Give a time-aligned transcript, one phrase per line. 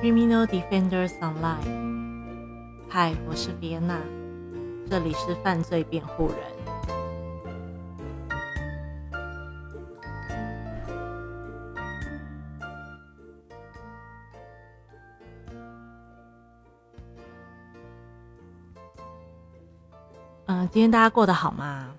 [0.00, 2.86] Criminal Defenders Online。
[2.88, 3.98] 嗨，我是 Vienna，
[4.88, 6.38] 这里是犯罪辩护人。
[20.46, 21.97] 嗯、今天大家过得好吗？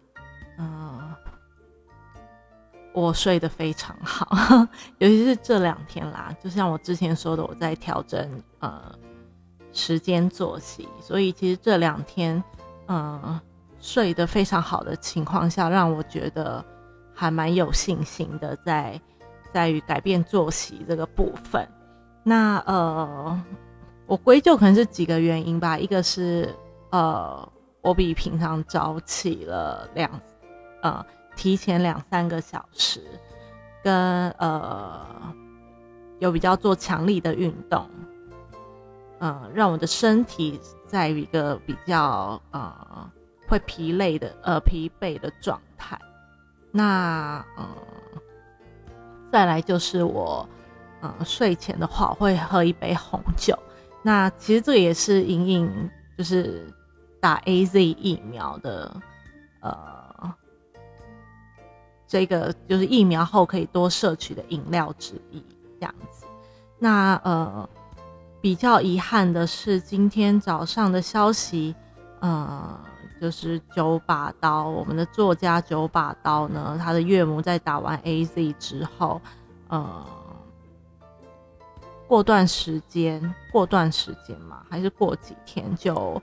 [2.93, 4.27] 我睡得非常好，
[4.99, 6.35] 尤其是这两天啦。
[6.43, 8.29] 就像我之前说的，我在调整
[8.59, 8.81] 呃
[9.71, 12.43] 时间作息，所以其实这两天
[12.87, 13.41] 嗯、呃
[13.79, 16.63] 睡得非常好的情况下，让我觉得
[17.13, 18.99] 还蛮有信心的在，
[19.53, 21.65] 在于改变作息这个部分。
[22.23, 23.41] 那呃，
[24.05, 26.53] 我归咎可能是几个原因吧，一个是
[26.91, 27.47] 呃。
[27.81, 30.11] 我比平常早起了两，
[30.81, 31.03] 呃，
[31.39, 33.01] 提前两三个小时，
[33.81, 35.33] 跟呃
[36.19, 37.89] 有比较做强力的运动，
[39.19, 43.09] 呃，让我的身体在一个比较呃
[43.47, 45.97] 会疲累的呃疲惫的状态。
[46.71, 47.65] 那嗯、
[49.31, 50.45] 再来就是我
[51.01, 53.57] 嗯、睡前的话会喝一杯红酒。
[54.03, 56.67] 那其实这个也是隐隐就是。
[57.21, 58.95] 打 A Z 疫苗的，
[59.59, 59.98] 呃，
[62.09, 65.41] 这个就是疫苗后可以多摄取的饮料之一，
[65.79, 66.25] 这样子。
[66.79, 67.69] 那呃，
[68.41, 71.75] 比较遗憾的是，今天早上的消息，
[72.19, 72.79] 呃，
[73.21, 79.21] 就是九把刀，我们的作家九把刀呢，他的岳母在打完 A Z 之后，
[79.67, 80.05] 呃，
[82.07, 86.21] 过段时间，过段时间嘛，还是过几天就。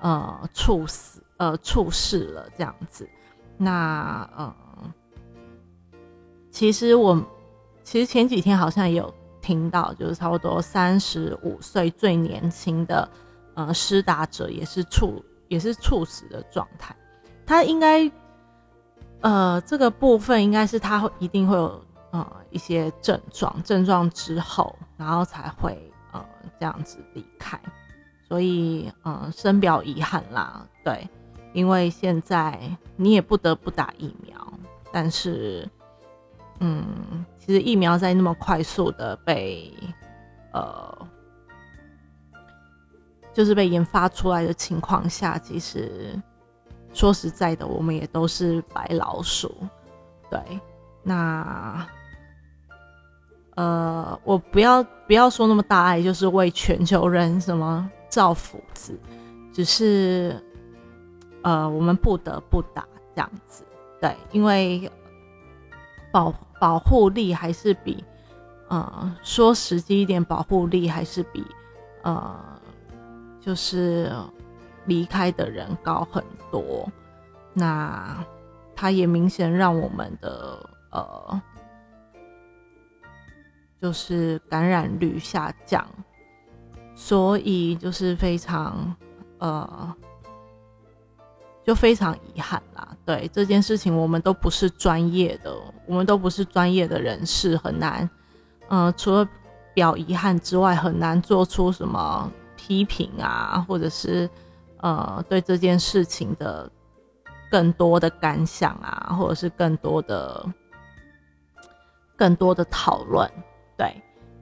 [0.00, 3.08] 呃，猝死，呃，猝逝了这样子。
[3.56, 4.54] 那，呃，
[6.54, 7.20] 其實我
[7.82, 13.08] 其實前幾天好像也有聽到，就是差不多三十五歲最年輕的，
[13.54, 16.92] 呃，施打者也是猝，也是猝死的狀態。
[17.44, 18.12] 他應該，
[19.22, 26.24] 呃，這個部分應該是他会一定會有，呃，一些症狀，症狀之後，然後才會，呃，
[26.60, 27.58] 這樣子離開。
[28.28, 31.08] 所以，嗯，深表遺憾啦，對，
[31.52, 32.60] 因為現在
[32.94, 34.36] 你也不得不打疫苗，
[34.92, 35.68] 但是，
[36.64, 39.70] 嗯，其实疫苗在那么快速的被，
[40.52, 41.08] 呃，
[43.34, 46.18] 就是被研发出来的情况下，其实
[46.94, 49.54] 说实在的，我们也都是白老鼠，
[50.30, 50.40] 对，
[51.02, 51.86] 那，
[53.56, 57.90] 呃，我不要不要说那么大爱，就是为全球人什么。
[58.06, 58.96] 造福子，
[59.52, 60.40] 只是，
[61.42, 63.64] 呃，我们不得不打这样子，
[64.00, 64.88] 对，因为
[66.12, 68.02] 保护保護力還是比，
[68.68, 71.44] 呃，說實際一點，保護力還是比，
[72.02, 72.36] 呃，
[73.40, 74.12] 就是
[74.86, 76.90] 離開的人高很多。
[77.52, 78.24] 那
[78.74, 81.42] 它也明顯讓我們的，呃，
[83.80, 85.86] 就是感染率下降。
[86.96, 88.94] 所以就是非常，
[89.38, 89.94] 呃，
[91.64, 92.86] 就非常遺憾啦。
[93.04, 95.54] 對這件事情，我們都不是專業的，
[95.86, 98.08] 我們都不是專業的人士，很難，
[98.68, 99.28] 呃，除了
[99.74, 104.28] 表遺憾之外，很難做出什麼批評啊，或者是
[104.78, 106.70] 呃，對這件事情的
[107.50, 110.44] 更多的感想啊，或者是更多的、
[112.16, 113.28] 更多的討論，
[113.76, 113.94] 對。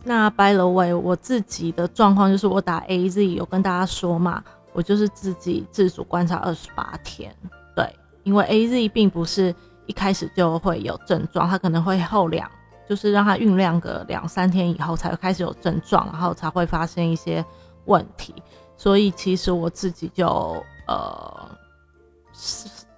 [0.05, 7.35] 那 by the way，我自己的狀況就是我打 AZ 有跟大家說嘛，我就是自己自主观察二十八天，
[7.75, 7.87] 对，
[8.25, 9.55] 因为 AZ 并不是
[9.87, 12.51] 一开始就会有症状，它可能会后两，
[12.89, 17.45] 就是让它酝酿个两三天以后才會開始有症状，然后才会发生一些
[17.85, 18.35] 问题，
[18.77, 20.27] 所以其实我自己就
[20.87, 21.51] 呃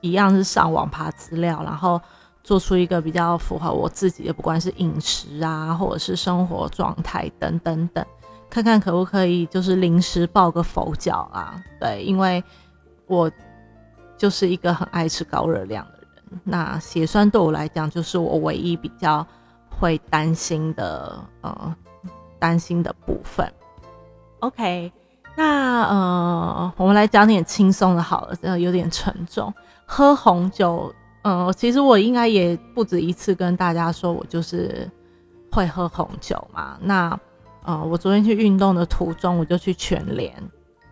[0.01, 2.01] 一样是上网爬资料，然后。
[2.47, 8.05] 做出一个比较符合我自己的，不管是饮食啊，或者是生活状态等等等，
[8.55, 11.61] 看看可不可以就是临时抱个佛脚啊？
[11.81, 12.43] 对，因为
[13.09, 13.29] 我
[14.17, 19.27] 就是一个很爱吃高热量的人，那血栓对我来讲就是我唯一比较
[19.69, 21.75] 会担心的，呃，
[22.39, 23.53] 担心的部分。
[24.39, 24.93] OK，
[25.35, 29.53] 那呃，我们来讲点轻松的好了，真的有点沉重，
[29.85, 30.95] 喝红酒。
[31.23, 34.89] 嗯，其实我应该也不止一次跟大家说，我就是
[35.51, 36.79] 会喝红酒嘛。
[36.81, 37.19] 那，
[37.65, 40.33] 呃，我昨天去运动的途中，我就去全联，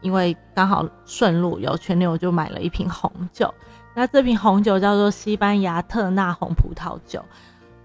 [0.01, 3.53] 因为刚好顺路有全联，我就买了一瓶红酒。
[3.95, 7.23] 那这瓶红酒叫做西班牙特纳红葡萄酒。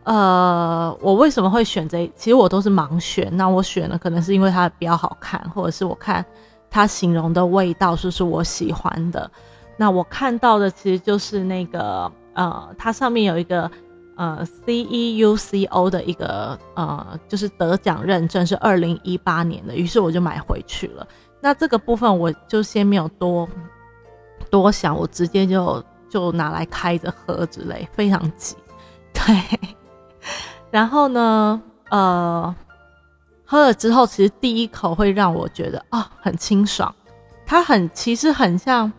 [0.04, 2.10] 呃，我为什么会选这？
[2.16, 3.30] 其实我都是盲选。
[3.36, 6.26] 那我选了，可能是因为它比较好看，或者是我看
[6.70, 9.30] 它形容的味道是不是我喜欢的。
[9.76, 13.70] 那我看到的其实就是那个呃，它上面有一个
[14.18, 21.08] 呃 C E U C O 的一个呃，就是得奖认证是二零一八年的，于是我就买回去了。
[21.40, 23.48] 那这个部分我就先没有多
[24.50, 28.56] 多想，我直接就就拿来开着喝之类，非常急。
[29.14, 29.76] 对，
[30.72, 32.56] 然后呢，呃，
[33.46, 36.94] 喝了之后，其实第一口会让我觉得啊，很清爽。
[37.46, 38.92] 它很其实很像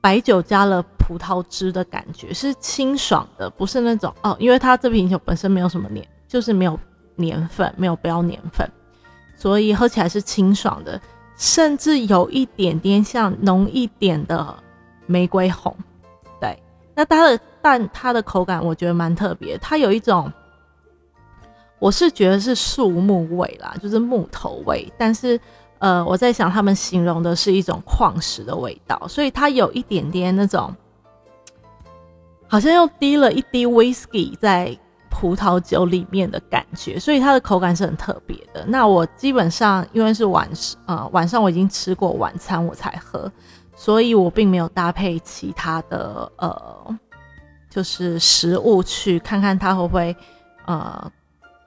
[0.00, 6.78] 白酒加了葡萄汁的感觉，是清爽的，不是那种哦，因为它这瓶酒本身没有什么年，就是没有
[7.14, 8.66] 年份，没有标年份，
[9.36, 10.98] 所以喝起来是清爽的。
[11.36, 14.54] 甚至有一点点像浓一点的
[15.04, 15.76] 玫瑰红，
[16.40, 16.56] 对。
[16.94, 20.32] 那它的但它的口感我觉得蛮特别，它有一种，
[21.80, 24.90] 我是觉得是树木味啦，就是木头味。
[24.96, 25.38] 但是
[25.80, 30.72] 呃，我在想他们形容的是一种矿石的味道，所以它有一点点那种，
[32.48, 34.76] 好像又滴了一滴 whisky 在。
[35.16, 38.64] 葡萄酒里面的感觉，所以它的口感是很特别的。
[38.66, 40.46] 那我基本上因为是晚
[40.86, 43.30] 呃晚上我已经吃过晚餐我才喝，
[43.76, 46.96] 所以我并没有搭配其他的呃
[47.70, 50.14] 就是食物去看看它会不会
[50.66, 51.10] 呃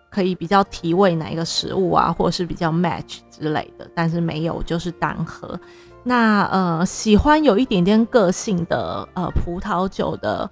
[0.09, 3.89] 可以比较提味哪一个食物啊，或者是比较 match 之类的。
[3.95, 5.57] 但是没有，就是单喝。
[6.03, 10.51] 那呃喜欢有一点点个性的呃葡萄酒的。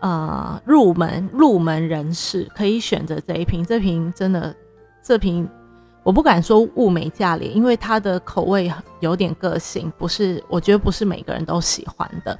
[0.00, 3.64] 呃，入门入门人士可以选择这一瓶。
[3.64, 4.54] 这瓶真的，
[5.02, 5.48] 这瓶
[6.02, 12.38] 我不敢说物美价廉，因为它的口味有点个性，不是我觉得不是每个人都喜欢的。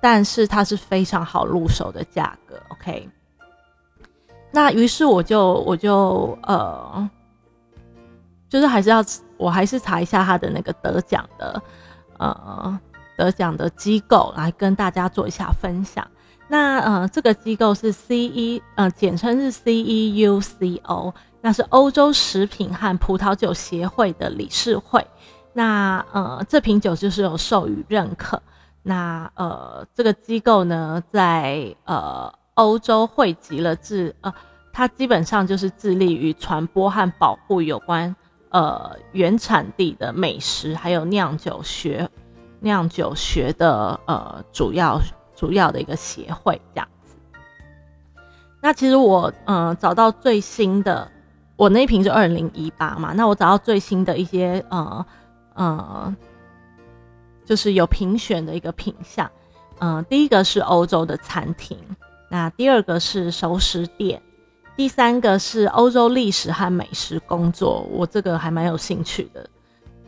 [0.00, 2.56] 但是它是非常好入手的价格。
[2.68, 3.08] OK，
[4.50, 7.08] 那于是我就我就呃，
[8.48, 9.04] 就是还是要
[9.36, 11.62] 我还是查一下它的那个得奖的
[12.18, 12.80] 呃
[13.16, 16.04] 得奖的机构来跟大家做一下分享。
[16.48, 25.06] 那呃，这个机构是 C E，呃，简称是 C E U C O，那是欧洲食品和葡萄酒协会的理事会。
[25.54, 28.42] 那呃，这瓶酒就是有授予认可。
[28.82, 34.32] 那呃，这个机构呢，在呃欧洲汇集了致呃，
[34.72, 38.14] 它基本上就是致力于传播和保护有关
[38.50, 42.10] 呃原产地的美食，还有酿酒学
[42.60, 45.00] 酿酒学的呃主要。
[45.42, 47.16] 主要的一个协会这样子，
[48.60, 51.10] 那其实我嗯找到最新的，
[51.56, 55.04] 我那一瓶是二零一八嘛，那我找到最新的一些呃
[55.54, 56.16] 呃，
[57.44, 59.28] 就是有评选的一个品相，
[59.80, 61.76] 嗯，第一个是欧洲的餐厅，
[62.30, 64.22] 那第二个是熟食店，
[64.76, 69.44] 第三个是欧洲历史和美食工作，我这个还蛮有兴趣的，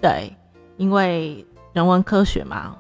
[0.01, 0.33] 对，
[0.77, 1.45] 因为。
[1.75, 2.75] 人文科学嘛，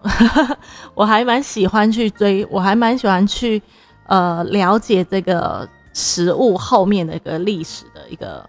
[0.94, 3.60] 我还蛮喜欢去追，我还蛮喜欢去
[4.06, 8.48] 呃了解这个食物后面的一个历史的一个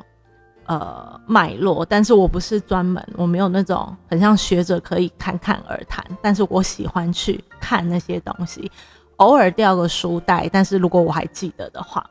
[0.67, 8.71] 呃脉络，但是我不是专门，我没有那种很像学者可以侃侃而谈，但是我喜欢去看那些东西，
[9.15, 12.07] 偶尔掉个书袋，但是如果我还记得的话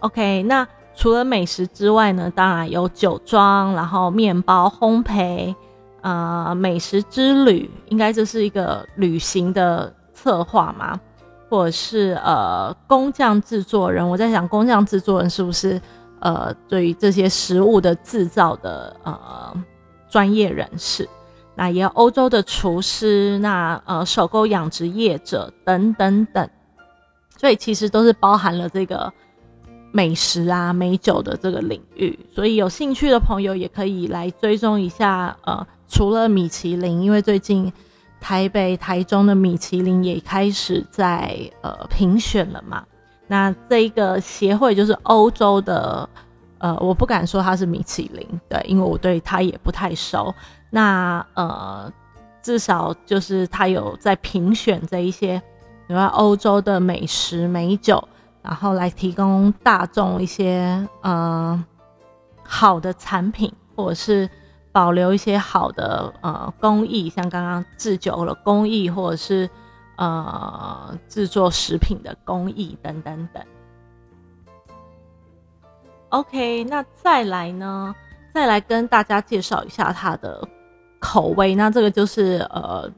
[0.00, 5.54] ，OK，那除了美食之外呢，当然有酒庄，然后面包烘焙。
[6.02, 11.00] 呃，美食之旅应该这是一个旅行的策划嘛？
[11.48, 14.08] 或者是呃工匠制作人？
[14.08, 15.80] 我在想，工匠制作人是不是
[16.20, 19.54] 呃对于这些食物的制造的呃
[20.10, 21.08] 专业人士？
[21.54, 26.48] 那也有欧洲的厨师，那呃手工养殖业者等等等，
[27.38, 29.12] 所以其实都是包含了这个
[29.92, 32.18] 美食啊美酒的这个领域。
[32.34, 35.64] 所以有兴趣的朋友也可以来追踪一下呃。
[35.94, 37.70] 除了米其林，因为最近
[38.18, 42.82] 台北、台中的米其林也开始在呃评选了嘛。
[43.26, 46.08] 那这一个协会就是欧洲的，
[46.56, 50.34] 呃，我不敢说它是米其林，对，因为我对它也不太熟。
[50.70, 51.92] 那呃，
[52.40, 55.38] 至少就是它有在评选这一些，
[55.86, 58.02] 比如欧洲的美食美酒，
[58.42, 61.64] 然后来提供大众一些呃
[62.42, 64.28] 好的产品，或者是。
[64.74, 69.46] 保留一些好的呃工艺，像刚刚制酒的工艺，或者是
[69.96, 73.44] 呃制作食品的工艺等等等。
[76.08, 77.94] OK，那再来呢？
[78.32, 80.42] 再来跟大家介绍一下它的
[80.98, 81.54] 口味。
[81.54, 82.90] 那这个就是呃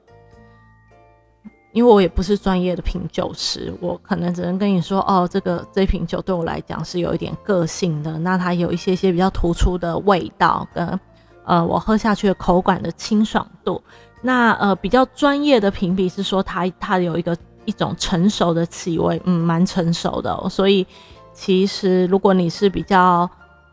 [1.74, 11.00] 因为我也不是专业的品酒师，我可能只能跟你说，哦，这个这瓶酒对我来讲是有一点个性的，那它有一些些比较突出的味道，跟
[11.44, 13.82] 呃我喝下去的口感的清爽度。
[14.22, 20.48] 那呃比较专业的评比是说，它它有一个一种成熟的气味，嗯，蛮成熟的。
[20.48, 20.86] 所以
[21.32, 23.28] 其实如果你是比较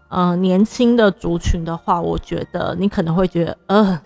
[0.10, 4.02] 呃年轻的族群的话，我觉得你可能会觉得，呃，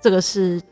[0.00, 0.62] 这个是。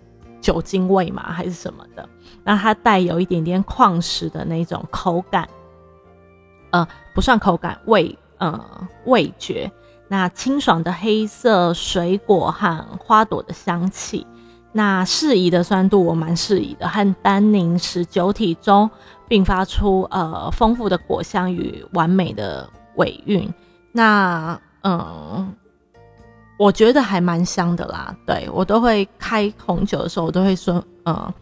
[0.43, 2.09] 酒精味嘛，还是什么的？
[2.45, 5.49] 那它带有一点点矿石的那种口感，
[6.71, 9.71] 呃，不算口感，味，呃，味觉。
[10.09, 14.27] 那清爽的黑色水果和花朵的香气，
[14.73, 18.91] 那适宜的酸度我蛮适宜的，和单宁使酒体中
[19.27, 23.53] 并发出呃丰富的果香与完美的尾韵。
[23.93, 25.55] 那，嗯。
[26.59, 31.35] 我觉得还蛮香的啦，对我都会开红酒的时候，我都会说，呃，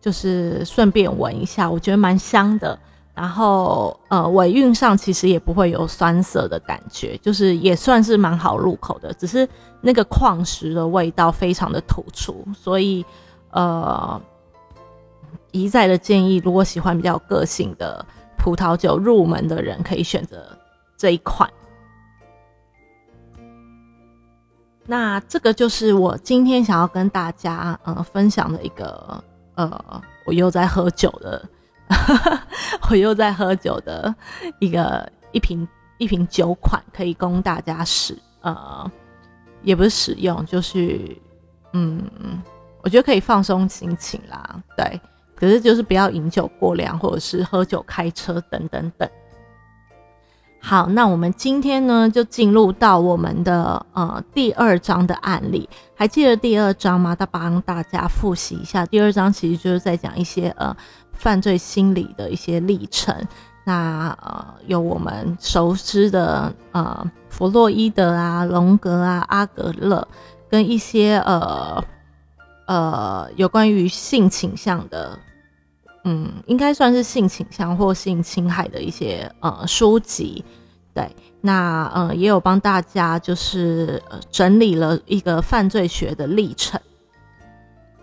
[0.00, 2.78] 就是顺便闻一下，我觉得蛮香的。
[3.14, 9.10] 然后，呃，尾韵上其实也不会有酸涩的感觉，就是也算是蛮好入口的。
[9.14, 9.48] 只是
[9.80, 13.02] 那个矿石的味道非常的突出，所以，
[13.52, 14.20] 呃，
[15.50, 18.04] 一再的建议，如果喜欢比较个性的
[18.36, 20.46] 葡萄酒入门的人，可以选择
[20.98, 21.50] 这一款。
[24.84, 29.24] 那这个就是我今天想要跟大家呃分享的一个
[29.56, 31.48] 呃，我又在喝酒的，
[32.88, 34.14] 我又在喝酒的
[34.60, 35.66] 一个一瓶
[35.98, 38.90] 一瓶酒款，可以供大家使呃，
[39.62, 41.16] 也不是使用，就是
[41.72, 42.02] 嗯，
[42.82, 45.00] 我觉得可以放松心情啦，对，
[45.34, 49.08] 可是就是不要饮酒过量，或者是喝酒开车等等等。
[50.68, 57.14] 好，那我们今天呢就进入到我们的呃第二章的案例，还记得第二章吗？
[57.14, 60.76] 再帮大家复习一下，第二章其实就是在讲一些呃
[61.12, 63.16] 犯罪心理的一些历程。
[63.62, 70.08] 那呃有我们熟知的呃弗洛伊德啊、荣格啊、阿格勒，
[70.50, 71.80] 跟一些呃
[72.66, 75.16] 呃有关于性倾向的。
[76.08, 80.44] 嗯，应该算是性倾向或性侵害的一些呃书籍，
[80.94, 81.10] 对，
[81.40, 86.80] 那呃也有帮大家就是整理了一个犯罪学的历程，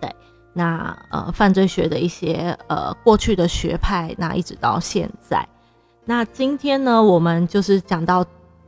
[0.02, 0.14] 对，
[0.52, 5.48] 那呃犯罪学的一些呃过去的学派，那一直到现在，
[6.04, 8.22] 那今天呢，我们就是讲到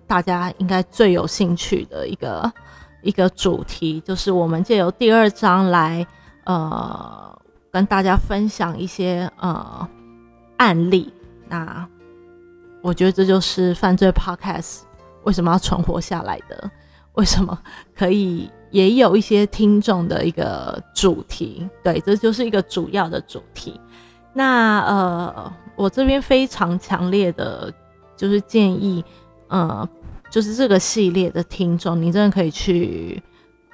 [0.07, 2.51] 大家应该最有兴趣的一个
[3.03, 6.07] 一个主题，就是我们借由第二章来
[6.45, 7.39] 呃。
[7.77, 9.87] 跟大家分享一些呃
[10.57, 11.13] 案例，
[11.47, 11.87] 那
[12.81, 14.79] 我觉得这就是犯罪 podcast
[15.25, 16.71] 为什么要存活下来的，
[17.17, 17.59] 为什么
[17.95, 23.79] 可以也有一些听众的一个主题，对，这就是一个主要的主题。
[24.33, 27.71] 那呃，我这边非常强烈的，
[28.17, 29.05] 就是建议，
[29.49, 29.87] 呃，
[30.31, 33.23] 就是这个系列的听众，你真的可以去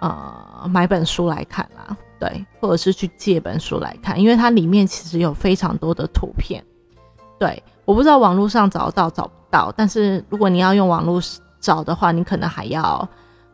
[0.01, 1.97] 呃买本书来看啦。
[2.23, 6.65] 对，或者是去借本书来看，因为它里面其实有非常多的图片。
[7.37, 11.21] 对，我不知道网络上找得到找不到，但是如果你要用网络
[11.59, 13.09] 找的话，你可能还要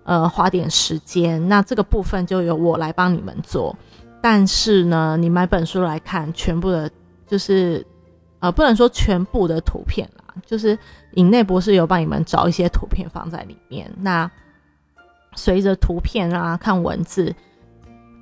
[0.04, 1.48] 呃花点时间。
[1.48, 3.74] 那这个部分就由我来帮你们做。
[4.20, 6.90] 但是呢，你买本书来看，全部的，
[7.26, 7.82] 就是
[8.40, 10.78] 呃不能说全部的图片啦，就是
[11.12, 13.90] 影内博士有帮你们找一些图片放在里面。
[14.00, 14.30] 那
[15.34, 17.34] 随着图片啊，看文字。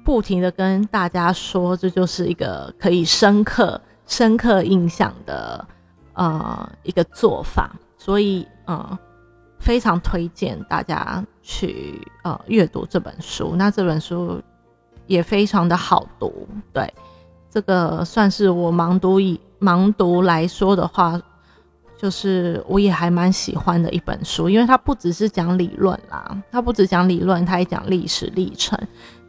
[0.06, 5.66] 不停的跟大家说，这就是一个可以深刻、深刻印象的
[6.12, 8.96] 呃一个做法，所以呃
[9.58, 13.56] 非常推荐大家去呃阅读这本书。
[13.56, 14.40] 那这本书
[15.08, 16.94] 也非常的好读，对
[17.50, 21.20] 这个算是我盲读以盲读来说的话，
[21.98, 28.78] 就是我也还蛮喜欢的一本书，因为它不只是讲理论啦，它不只讲理论，它也讲历史历程。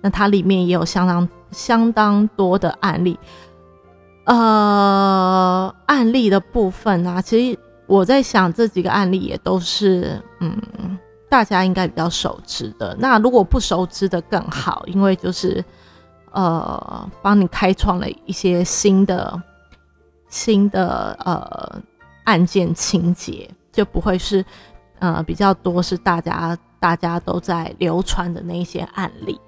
[0.01, 3.17] 那它里面也有相当相当多的案例，
[4.25, 10.97] 呃，案例的部分啊，其实我在想这几个案例也都是，嗯，
[11.29, 12.95] 大家应该比较熟知的。
[12.99, 15.63] 那如果不熟知的更好，因为就是
[16.31, 19.41] 呃，帮你开创了一些新的
[20.29, 21.81] 新的呃
[22.25, 24.45] 案件情节，就不会是
[24.99, 29.39] 呃比较多是大家大家都在流传的那一些案例。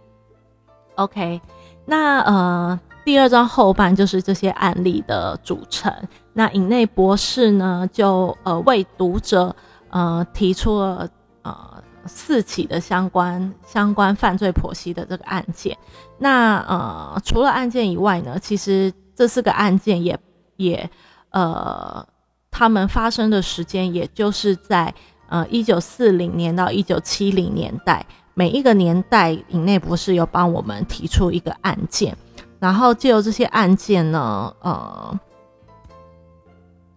[1.00, 1.40] OK，
[1.86, 5.94] 那呃，第二章后半就是这些案例的组成。
[6.34, 9.56] 那尹内博士呢，就呃为读者
[9.90, 11.08] 呃提出了
[11.42, 15.78] 呃四起的相关相关犯罪剖析的这个案件。
[16.18, 20.20] 那呃，除了案件以外呢，其实这四个案件也
[20.58, 20.90] 也
[21.32, 22.06] 呃，
[22.52, 24.94] 他们发生的时间也就是在
[25.30, 28.06] 呃一九四零年到一九七零年代，
[28.40, 32.16] 每一个年代以内博士有帮我们提出一个案件，
[32.58, 35.20] 然后借由这些案件呢，呃，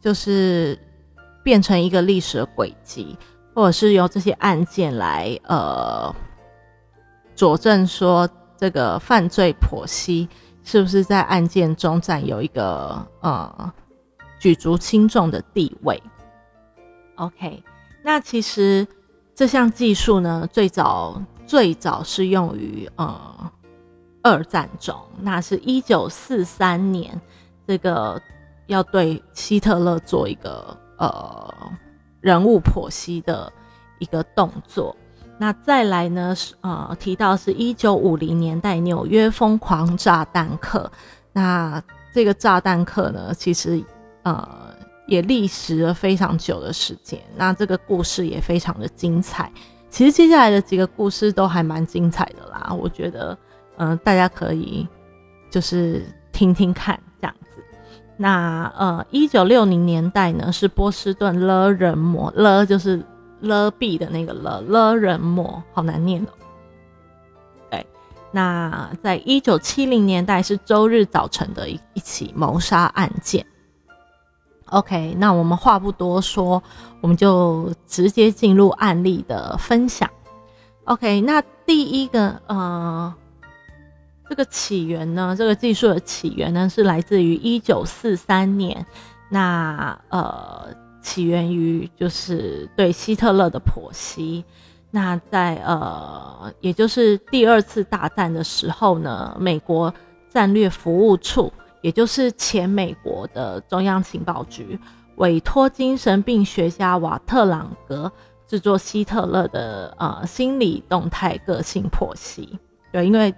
[0.01, 0.79] 就是
[1.43, 3.19] 变成一个历史的轨迹。
[3.55, 6.15] 或者是由这些案件来呃
[7.35, 10.27] 佐证说这个犯罪剖析
[10.65, 13.73] 是不是在案件中占有一个呃
[14.39, 16.03] 举足轻重的地位
[17.17, 17.63] ？OK，
[18.03, 18.87] 那其实
[19.35, 23.53] 这项技术呢，最早最早是用于呃
[24.23, 27.21] 二战中，那是一九四三年，
[27.67, 28.21] 这个
[28.67, 31.73] 要对希特勒做一个呃。
[32.23, 33.53] 人物剖析的
[33.99, 34.95] 一个动作，
[35.39, 36.33] 那再来呢？
[36.37, 40.89] 是呃，提到是一九五零年代纽约疯狂炸弹客。
[41.33, 41.83] 那
[42.15, 43.83] 这个炸弹客呢，其实
[44.23, 44.49] 呃
[45.09, 47.21] 也历时了非常久的时间。
[47.35, 49.51] 那这个故事也非常的精彩。
[49.93, 53.37] 其实接下来的几个故事都还蛮精彩的啦，我觉得
[53.77, 54.89] 嗯，大家可以
[55.51, 57.63] 就是听听看这样子。
[58.17, 63.05] 那呃，一九六零年代呢，是波士顿勒人魔勒，就是
[63.41, 66.29] 勒币的那个勒勒人魔，好难念哦。
[67.71, 67.87] 对，
[68.31, 73.45] 那在一九七零年代是周日早晨的一一起谋杀案件。
[74.73, 76.63] OK，那我们话不多说，
[77.01, 80.11] 我们就直接进入案例的分享。
[80.85, 83.15] OK，那第一个呃。
[84.29, 85.35] 这个起源呢？
[85.37, 88.87] 这个技术的起源呢，是来自于一九四三年。
[89.29, 90.69] 那呃，
[91.03, 94.43] 起源于就是对希特勒的剖析。
[94.91, 99.93] 那在呃，也就是第二次大战的时候呢，美国
[100.31, 104.79] 战略服务处，也就是前美国的中央情报局，
[105.17, 108.11] 委托精神病学家瓦特朗格
[108.49, 112.59] 制作希特勒的呃心理动态个性剖析。
[112.91, 113.35] 对，因为。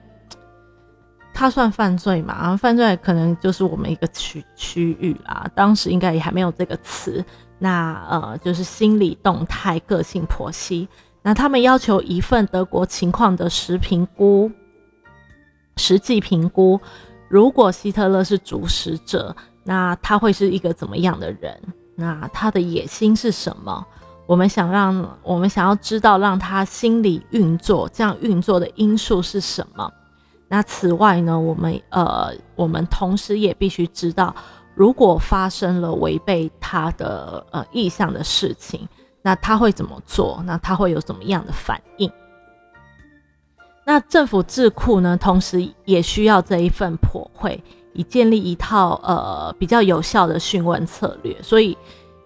[1.37, 2.57] 他算犯罪嘛？
[2.57, 5.51] 犯罪可能就是我们一个区区域啦。
[5.53, 7.25] 当时应该也还没有这个词。
[7.59, 10.89] 那呃，就是心理动态个性剖析。
[11.23, 14.49] 那他们要求一份德国情况的实评估，
[15.77, 16.81] 实际评估，
[17.35, 21.61] 如果希特勒是主使者，那他会是一个怎么样的人？
[21.97, 23.85] 那他的野心是什么？
[24.25, 29.93] 我们想让我们想要知道，让他心理运作这样运作的因素是什么？
[30.47, 34.33] 那此外呢，我们呃，我们同时也必须知道，
[34.77, 38.89] 如果发生了违背他的呃意向的事情，
[39.23, 40.41] 那他会怎么做？
[40.47, 42.09] 那他会有什么样的反应？
[43.85, 51.37] 那政府智库呢，同时也需要这一份破会，以建立一套呃比较有效的讯问策略。
[51.43, 51.77] 所以，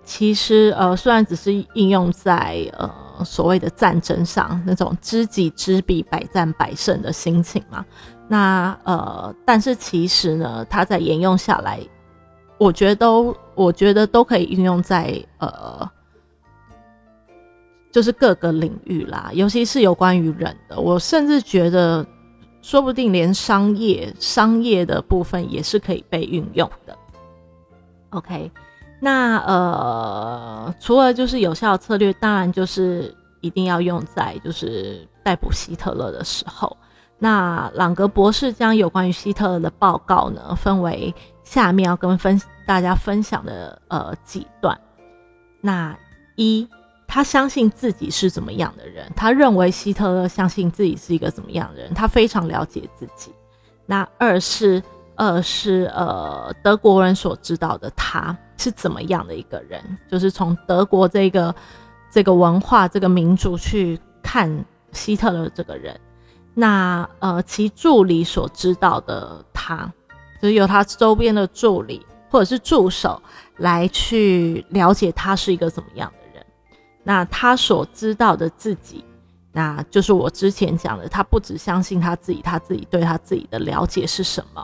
[0.04, 2.90] 其实呃，虽然只是应用在呃。
[3.24, 7.84] 所谓的战争上那种知己知彼，百战百胜的心情嘛，
[8.28, 11.80] 那呃，但是其实呢，它在沿用下来，
[12.58, 15.90] 我觉得都，我觉得都可以运用在呃，
[17.98, 22.06] 就是各个领域啦，尤其是有关于人的，我甚至觉得，
[22.62, 26.96] 说不定连商业商业的部分也是可以被运用的。
[28.10, 28.48] OK。
[29.00, 36.76] 那呃，除了就是有效策略，当然就是一定要用在就是逮捕希特勒的时候。
[37.18, 44.78] 那朗格博士将有关于希特勒的报告呢，分为下面要跟分大家分享的呃几段。
[45.60, 45.98] 那
[46.36, 46.68] 一，
[47.08, 53.32] 他相信自己是怎么样的人，他认为希特勒相信自己是一个怎么样的人，他非常了解自己。
[53.86, 54.80] 那二是。
[55.20, 61.52] 二是呃，德国人所知道的他是怎么样的一个人，就是从德国这个
[62.08, 65.98] 这个文化、这个民族去看希特勒这个人。
[66.54, 69.92] 那呃，其助理所知道的他，
[70.40, 73.20] 就是由他周边的助理或者是助手
[73.56, 76.12] 来去了解他是一个怎么样。
[77.08, 79.02] 那他所知道的自己，
[79.50, 84.62] 那就是我之前讲的，他不只相信他自己，他自己对他自己的了解是什么。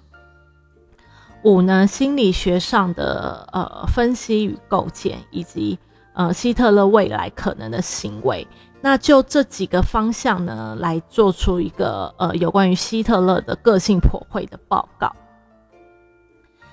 [1.42, 5.78] 五呢，心理学上的呃分析与构建，以及
[6.12, 8.46] 呃希特勒未来可能的行为，
[8.82, 15.10] 那就这几个方向呢，来做出一个呃有关于希特勒的个性剖绘的报告。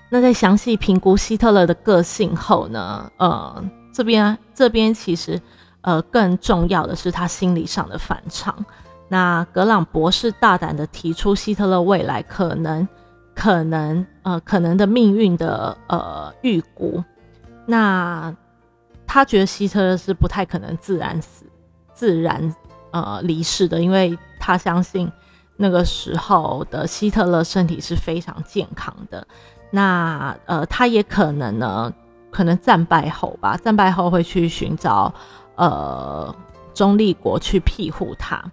[0.09, 5.41] 那在详细评估希特勒的个性后呢，呃这边这边其实
[5.81, 8.65] 呃，更重要的是他心理上的反常。
[9.07, 12.87] 那格朗博士大胆的提出希特勒未来可能、
[13.35, 17.03] 可能、呃，可能的命运的呃预估。
[17.65, 18.33] 那
[19.05, 21.45] 他觉得希特勒是不太可能自然死、
[21.93, 22.55] 自然
[22.91, 25.11] 呃离世的，因为他相信
[25.57, 29.27] 那个时候的希特勒身体是非常健康的。
[29.71, 31.93] 那呃，他也可能呢，
[32.31, 35.13] 可能战败后吧，战败后会去寻找
[35.61, 36.35] 呃
[36.73, 38.43] 中立国去庇护他。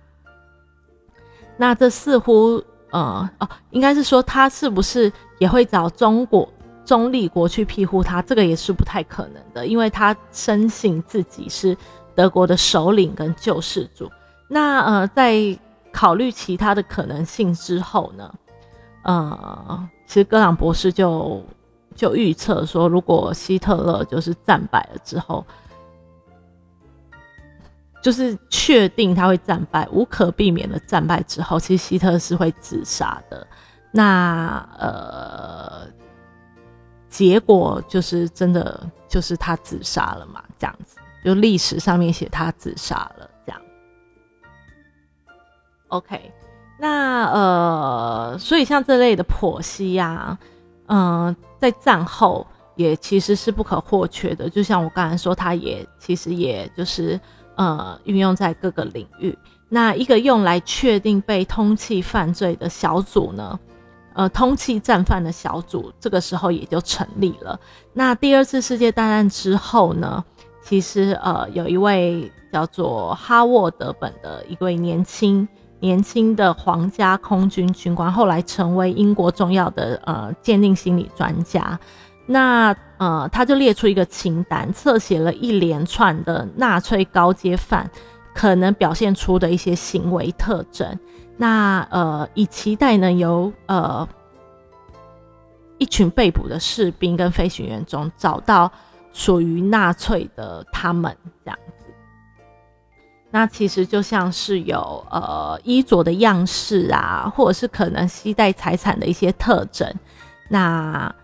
[1.57, 6.47] 那这似乎，呃，哦，应该是说他是不是也会找中国
[6.85, 8.21] 中立国去庇护他？
[8.21, 11.77] 这个也是不太可能的，因为他深信自己是
[12.15, 14.11] 德国的首领跟救世主。
[14.49, 15.59] 那呃，在
[15.93, 18.35] 考虑其他的可能性之后呢，
[19.03, 21.43] 呃，其实格朗博士就
[21.95, 25.45] 就预测说，如果希特勒就是战败了之后。
[28.01, 33.45] 就是确定他会战败，无可避免的战败之后，其实希特是会自杀的。
[33.91, 35.87] 那呃，
[37.09, 40.45] 结果就是真的就是他自杀了嘛？
[40.59, 43.61] 这样子，就历史上面写他自杀了这样。
[45.89, 46.33] OK，
[46.79, 50.39] 那呃，所以像这类的剖析呀，
[50.87, 54.49] 嗯，在战后也其实是不可或缺的。
[54.49, 57.21] 就像我刚才说，他也其实也就是。
[57.59, 59.37] 呃，运用在各个领域。
[59.69, 63.59] 那一个用来确定被通缉犯罪的小组呢？
[64.15, 67.59] 呃，通缉战犯的小组，这个时候也就成立了。
[67.93, 70.25] 那第二次世界大战之后呢？
[70.63, 75.49] 其实呃，有一位叫做哈沃德本的一位年轻
[75.81, 81.79] 年轻的皇家空军军官，后来成为英国重要的呃鉴定心理专家。
[82.31, 87.91] 那呃，他就列出一个清单，侧写了一连串的纳粹高阶犯
[88.35, 90.99] 可能表现出的一些行为特征。
[91.39, 94.07] 那呃，以期待呢由呃
[95.79, 98.71] 一群被捕的士兵跟飞行员中找到
[99.13, 101.85] 属于纳粹的他们这样子。
[103.31, 109.89] 那其实就像是有呃衣着的样式啊，或者是可能携带财产的一些特征。
[110.51, 111.15] 那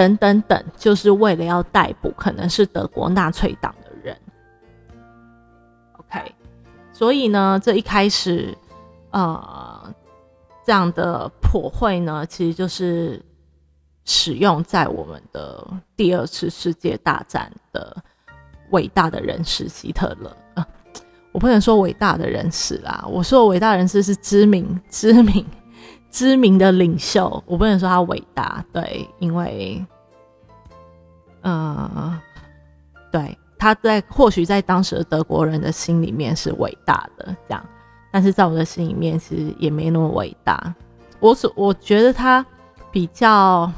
[0.00, 4.16] 等等等，就是为了要逮捕可能是德国纳粹党的人。
[5.98, 6.34] OK，
[6.90, 8.56] 所以呢，这一开始，
[9.10, 9.94] 呃，
[10.64, 13.22] 这样的破会呢，其实就是
[14.06, 17.94] 使用在我们的第二次世界大战的
[18.70, 20.34] 伟大的人士希特勒。
[20.54, 20.66] 啊，
[21.30, 25.44] 我不能说伟大的人士啦，我说伟大人士是知名、知名。
[26.10, 29.84] 知名的领袖，我不能说他伟大，对，因为，
[31.42, 32.20] 嗯，
[33.12, 37.64] 对，他在或许在当时的德国人的心里面是伟大的，这样，
[38.10, 40.74] 但是在我的心里面其实也没那么伟大。
[41.20, 42.44] 我所我觉得他
[42.90, 43.70] 比较，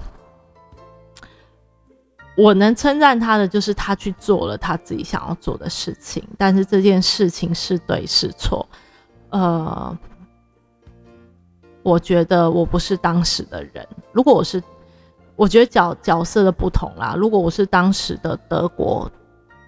[2.35, 8.67] 我能称赞他的就是他去做了他自己想要做的事情，但是这件事情是对是错，
[9.29, 9.99] 呃。
[11.83, 13.87] 我觉得我不是当时的人。
[14.13, 14.63] 如果我是，
[15.37, 17.15] 我觉得角角色的不同啦。
[17.17, 19.11] 如果我是当时的德国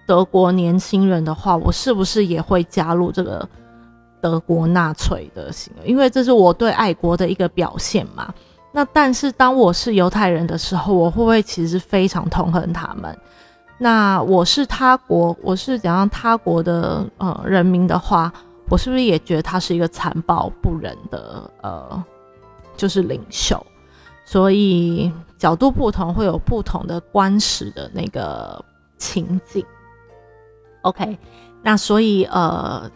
[0.07, 3.47] 德国年轻人的话，我是不是也会加入这个
[4.21, 5.87] 德国纳粹的行为？
[5.87, 8.33] 因为这是我对爱国的一个表现嘛。
[8.71, 13.17] 那但是当我是犹太人的时候，我会不会其实非常痛恨他们？
[13.77, 18.31] 那我是他国，我是怎样他国的呃人民的话？
[18.69, 22.03] 我是不是也觉得他是一个残暴不仁的呃，
[22.75, 23.63] 就是领袖？
[24.25, 28.63] 所以角度不同，会有不同的观史的那个
[28.97, 29.63] 情景。
[30.81, 31.17] OK，
[31.61, 32.89] 那所以呃，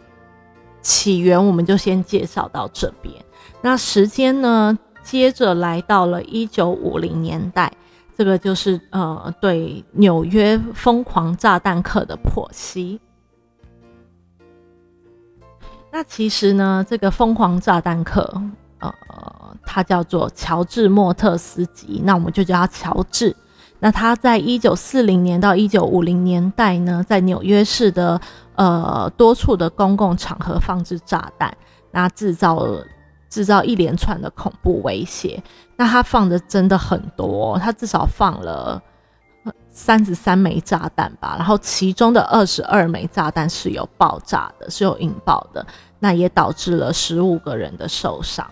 [0.82, 3.14] 起源我们就先介绍到这边。
[3.62, 7.72] 那时间呢，接着来到了一九五零年代，
[8.16, 13.00] 这个就是呃，对纽约疯狂炸弹客的剖析。
[15.92, 18.22] 那其实呢，这个疯狂炸弹客，
[18.78, 18.94] 呃，
[19.66, 23.34] 他叫做乔治莫特斯基，那我们就叫他乔治。
[23.80, 28.20] 那他在一九四零年到一九五零年代呢，在纽约市的
[28.54, 31.56] 呃多处的公共场合放置炸弹，
[31.90, 32.66] 那制造
[33.28, 35.42] 制造一连串的恐怖威胁。
[35.76, 38.80] 那他放的真的很多，他至少放了。
[39.70, 45.64] 三十三枚炸弹吧，然后其中的二十二枚炸弹是有爆炸的，是有引爆的，
[46.00, 48.46] 那也导致了十五个人的受伤。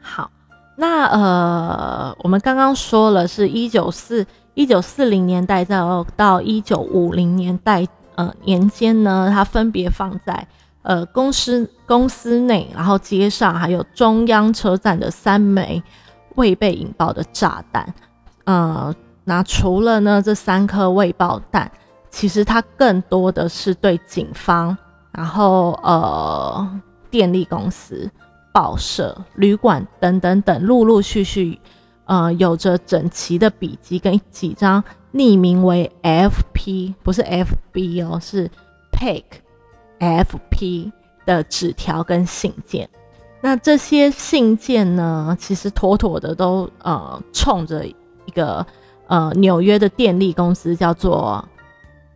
[0.00, 0.30] 好，
[0.76, 10.46] 那呃，我们刚刚说了，是一九四一九四零年代到到一九五零年代呃年间呢，它分别放在
[10.82, 15.82] 呃公司公司内，然后街上还有中央车站的三枚
[16.36, 17.92] 未被引爆的炸弹。
[18.44, 18.92] 呃，
[19.24, 21.70] 那除了呢这三颗未爆弹，
[22.10, 24.76] 其实它更多的是对警方，
[25.12, 26.80] 然后呃
[27.10, 28.10] 电力公司、
[28.52, 31.60] 报社、旅馆等等等，陆陆续续。
[32.06, 34.82] 呃，有着整齐的笔记跟几张
[35.14, 38.50] 匿名为 FP，不是 FB 哦，是
[38.90, 39.22] Pick
[40.00, 40.90] FP
[41.24, 42.90] 的纸条跟信件。
[43.40, 48.66] 那这些信件呢，其实妥妥的都呃冲着一个
[49.10, 51.46] 呃纽约的电力公司叫做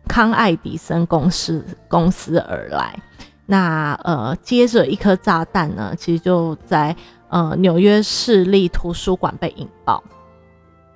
[0.07, 2.97] 康爱迪生公司公司而来。
[3.45, 6.95] 那呃，接着一颗炸弹呢，其实就在。
[7.27, 10.01] 呃，纽约市立图书馆被引爆。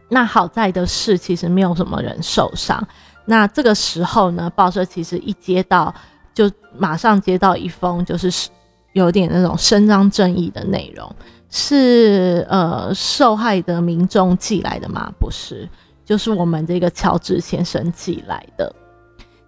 [0.10, 2.88] 那好在的是，其实没有什么人受伤。
[3.26, 5.94] 那这个时候呢，报社其实一接到，
[6.34, 8.50] 就马上接到一封，就是
[8.94, 11.14] 有点那种伸张正义的内容。
[11.50, 15.12] 是呃，受害的民众寄来的吗？
[15.20, 15.68] 不是，
[16.10, 18.74] 就是我们这个乔治先生寄来的。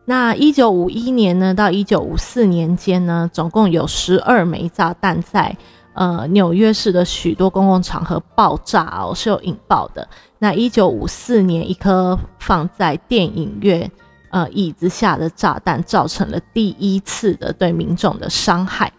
[0.06, 5.58] 那一九五一年呢，到一九五四年间呢，总共有十二枚炸弹在。
[5.94, 10.08] 呃，纽约市的许多公共场合爆炸哦，是有引爆的。
[10.38, 13.92] 那一九五四年，一颗放在电影院
[14.30, 18.94] 呃椅子下的炸弹，造成了第一次的对民众的伤害。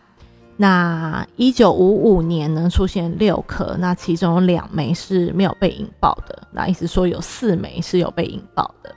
[0.57, 8.95] 那一九五五年呢，出现六颗，那其中有两枚是没有被引爆的，那意思说有四枚是有被引爆的。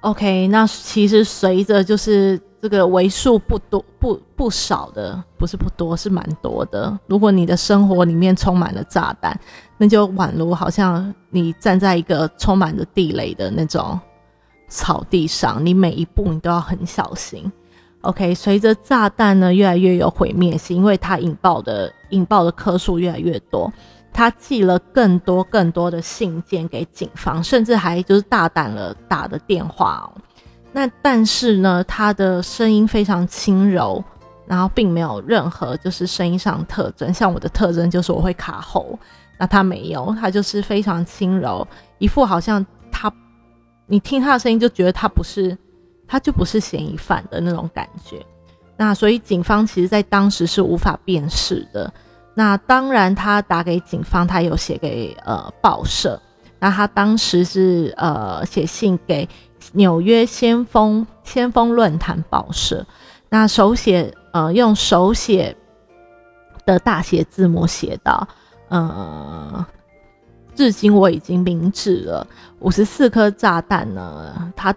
[0.00, 6.98] OK，那其实随着就是这个为数不多、不不少的，不是不多，是蛮多的。
[7.06, 9.40] 如果你的生活里面充满了炸弹，
[9.78, 13.98] 那就宛如好像你站在一个充满着地雷的那种
[14.68, 17.50] 草地上，你每一步你都要很小心。
[18.02, 23.72] OK，随着炸弹呢越来越有毁灭性，因为它引爆的引爆的颗数越来越多。
[24.14, 30.20] 他寄了更多更多的信件给警方，甚至还就是大胆了打的电话哦。
[30.70, 34.04] 那但是呢，他的声音非常轻柔，
[34.46, 37.10] 然后并没有任何就是声音上特征。
[37.14, 38.98] 像我的特征就是我会卡喉，
[39.38, 43.10] 那他没有，他就是非常轻柔，一副好像他，
[43.86, 45.56] 你听他的声音就觉得他不是，
[46.12, 48.22] 他就不是嫌疑犯的那种感觉。
[48.76, 51.90] 那所以警方其实在当时是无法辨识的。
[52.34, 56.20] 那当然，他打给警方，他有写给呃报社。
[56.58, 59.26] 那他当时是呃写信给
[59.72, 62.84] 纽约先锋先锋论坛报社。
[63.30, 65.56] 那手写呃用手写
[66.66, 68.28] 的大写字母写道：
[68.68, 69.64] 呃，
[70.54, 72.26] 至今我已经明智了，
[72.60, 74.74] 五十四颗炸弹呢，他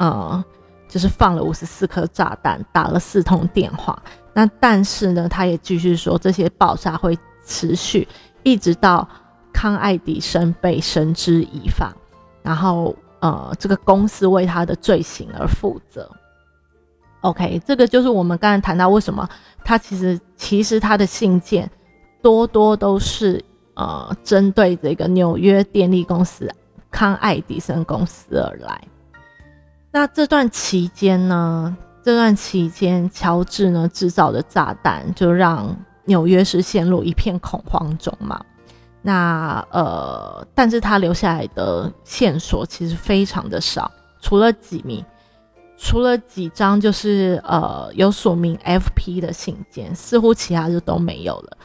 [0.00, 0.42] 呃
[0.88, 4.02] 就是放了五十四颗炸弹，打了四通电话。
[4.32, 8.08] 那但是呢，他也继续说，这些爆炸会持续，
[8.42, 9.06] 一直到
[9.52, 11.94] 康爱迪生被绳之以法，
[12.42, 16.10] 然后呃，这个公司为他的罪行而负责。
[17.20, 19.28] OK，这个就是我们刚才谈到为什么
[19.62, 21.70] 他其实其实他的信件
[22.22, 26.50] 多多都是呃针对这个纽约电力公司
[26.90, 28.80] 康爱迪生公司而来。
[29.92, 31.76] 那这段期间呢？
[32.02, 35.76] 这段期间，乔治呢制造的炸弹就让
[36.06, 38.40] 纽约市陷入一片恐慌中嘛。
[39.02, 45.04] 那呃，但是他留下来的线索其实非常的少，除了几名，
[45.76, 51.58] 除了几张就是呃有署名 F.P 的信件，似乎其他就都没有了。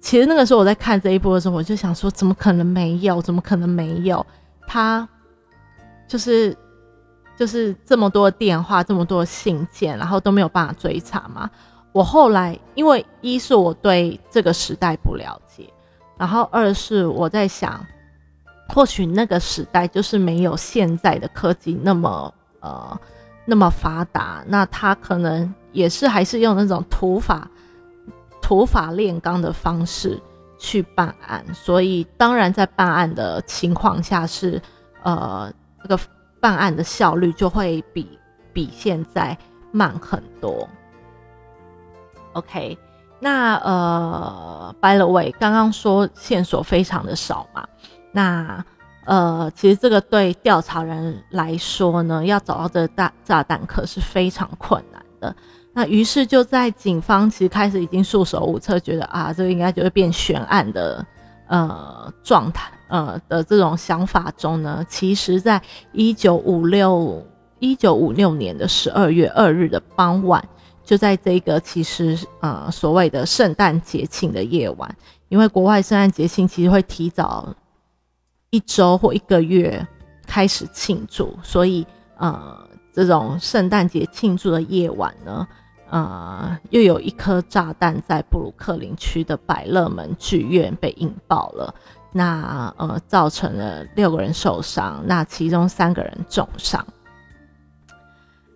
[0.00, 3.20] 其实那个时候我在看这一部的时候，我就想说，怎么可能没有？
[3.20, 4.24] 怎么可能没有？
[4.66, 5.06] 他
[6.08, 6.56] 就是。
[7.36, 11.50] 就是这么多电话，这么多信件，然后都没有办法追查吗？
[11.92, 15.68] 我后来因为一是我对这个时代不了解，
[16.16, 17.84] 然后二是我在想，
[18.68, 22.98] 或许那个时代就是没有现在的科技那么呃
[23.44, 27.46] 那么发达，那他可能也是还是用那种土法
[28.40, 30.18] 土法炼钢的方式
[30.58, 34.60] 去办案，所以当然在办案的情况下是
[35.02, 35.98] 呃这个。
[36.46, 38.16] 办案的效率就会比
[38.52, 39.36] 比现在
[39.72, 40.68] 慢很多。
[42.34, 42.78] OK，
[43.18, 47.66] 那呃，By the way，刚刚说线索非常的少嘛，
[48.12, 48.64] 那
[49.06, 55.34] 呃，其实这个对调查人来说呢，要找到这个大炸弹可是非常困难的。
[55.72, 61.04] 那于是就在警方其实开始已经束手无策，觉得啊，这个应该就会变悬案的
[61.46, 65.60] 呃状态呃的这种想法中呢，其实在
[65.92, 67.24] 一九五六
[67.58, 70.46] 一九五六年的十二月二日的傍晚，
[70.84, 74.96] 就在这个其实呃所谓的圣诞节庆的夜晚，
[75.28, 77.54] 因为国外圣诞节庆其实会提早
[78.50, 79.86] 一周或一个月
[80.26, 81.86] 开始庆祝，所以
[82.18, 82.58] 呃
[82.92, 85.46] 这种圣诞节庆祝的夜晚呢。
[85.88, 91.72] 呃，又有一颗炸弹在布鲁克林区的百乐门剧院被引爆了，
[92.10, 96.84] 那呃造成了六个人受伤，那其中三个人重伤。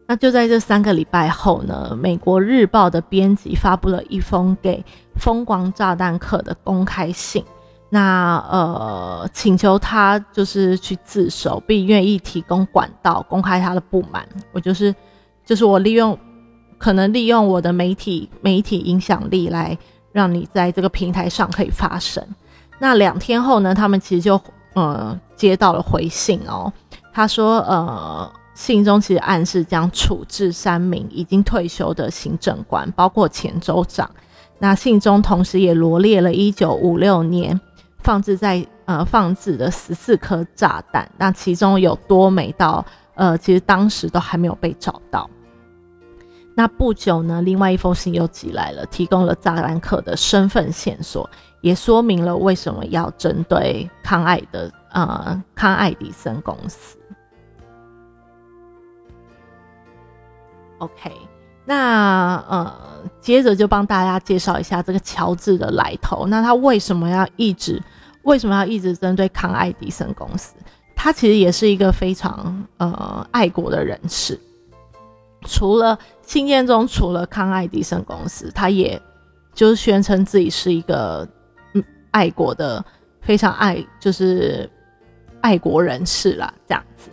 [0.08, 7.44] 那就在这三个礼拜后呢，美国日报的编辑发布了一封给疯狂炸弹客的公开信，
[7.90, 14.28] 那呃请求他就是去自首，并愿意提供管道公开他的不满。
[14.50, 14.92] 我就是
[15.44, 16.18] 就是我利用。
[16.80, 19.76] 可能利用我的媒体媒体影响力来
[20.12, 22.26] 让你在这个平台上可以发声。
[22.78, 24.40] 那两天后呢，他们其实就
[24.72, 26.72] 呃接到了回信哦。
[27.12, 34.10] 他说呃信中其实暗示将处置三名已经退休的行政官，包括前州长。
[34.58, 37.58] 那信中同时也罗列了一九五六年
[37.98, 45.28] 放置在呃放置的十四颗炸弹，那其中有多枚到呃其实当时都还没有被找到。
[46.60, 51.26] 那不久呢，另外一封信又寄来了，提供了扎兰克的身份线索，
[51.62, 56.98] 也说明了为什么要针对康爱的呃康爱迪生公司。
[60.76, 61.10] OK，
[61.64, 62.70] 那呃
[63.22, 66.26] 接着就帮大家介绍一下这个乔治的来头。
[66.26, 67.82] 那他为什么要一直
[68.24, 70.54] 为什么要一直针对康爱迪生公司？
[70.94, 74.38] 他其实也是一个非常呃爱国的人士。
[75.46, 79.00] 除了信件中，除了康爱迪生公司，他也
[79.54, 81.26] 就是宣称自己是一个
[81.74, 82.84] 嗯爱国的，
[83.20, 84.68] 非常爱就是
[85.40, 87.10] 爱国人士啦，这样子。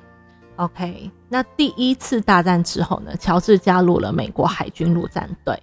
[0.58, 5.62] OK，那第一次大战之后呢，乔治加入了美国海军陆战队，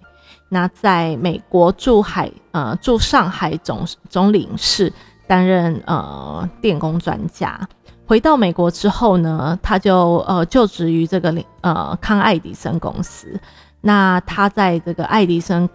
[0.49, 4.91] 那在美国驻海呃驻上海总总领事
[5.27, 7.59] 担任呃电工专家。
[8.07, 13.39] 回到美国之后呢，他就呃就职于这个呃康爱迪生公司。
[13.81, 15.67] 那他在这个爱迪生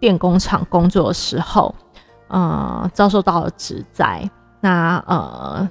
[0.00, 1.74] 电工厂工作的时候，
[2.28, 4.28] 呃，遭受到了职灾。
[4.60, 5.68] 那呃，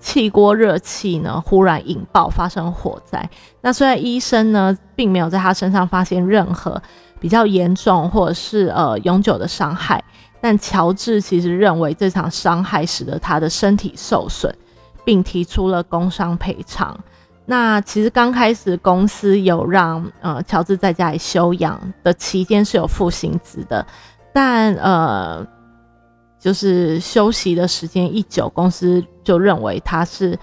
[0.00, 3.28] 气锅热气呢忽然引爆，发生火灾。
[3.60, 6.80] 那虽然医生呢并没有在他身上发现任何
[7.20, 10.02] 比较严重或者是呃永久的伤害，
[10.40, 14.52] 但乔治其实认为这场伤害使得他的身体受损。
[15.06, 16.98] 并提出了工伤赔偿。
[17.44, 23.86] 那其实刚开始公司有让呃乔治在家里休养的期间是有付薪资的，
[24.34, 25.46] 但呃
[26.40, 30.36] 就是休息的时间一久，公司就认为他是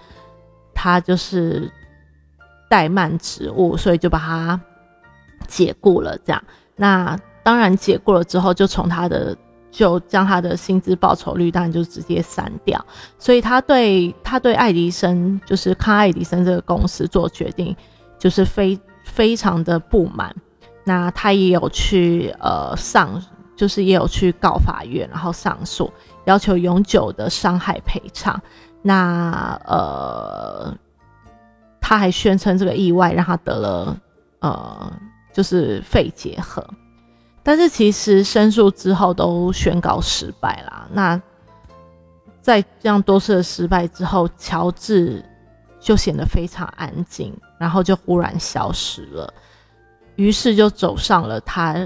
[0.74, 1.70] 他就是
[2.70, 4.60] 怠慢职务，所以就把他
[5.46, 6.18] 解雇了。
[6.20, 6.42] 这样，
[6.78, 9.38] 那当然解雇了之后，就从他的。
[9.74, 12.86] 就将他的薪资报酬率当然就直接删掉，
[13.18, 17.76] 所以他对他对爱迪生就是康爱迪生这个公司做决定，
[18.20, 20.34] 就是非非常的不满。
[20.84, 23.20] 那他也有去呃上，
[23.56, 25.92] 就是也有去告法院，然后上诉，
[26.26, 28.40] 要求永久的伤害赔偿。
[28.84, 30.72] 那呃，
[31.82, 33.98] 他还宣称这个意外让他得了
[34.40, 34.94] 呃，
[35.34, 36.64] 就是肺结核。
[37.46, 40.88] 但是其实申诉之后都宣告失败啦。
[40.94, 41.22] 那
[42.42, 45.22] 在这样多次的失败之后，乔治
[45.78, 49.34] 就显得非常安静，然后就忽然消失了。
[50.16, 51.86] 于是就走上了他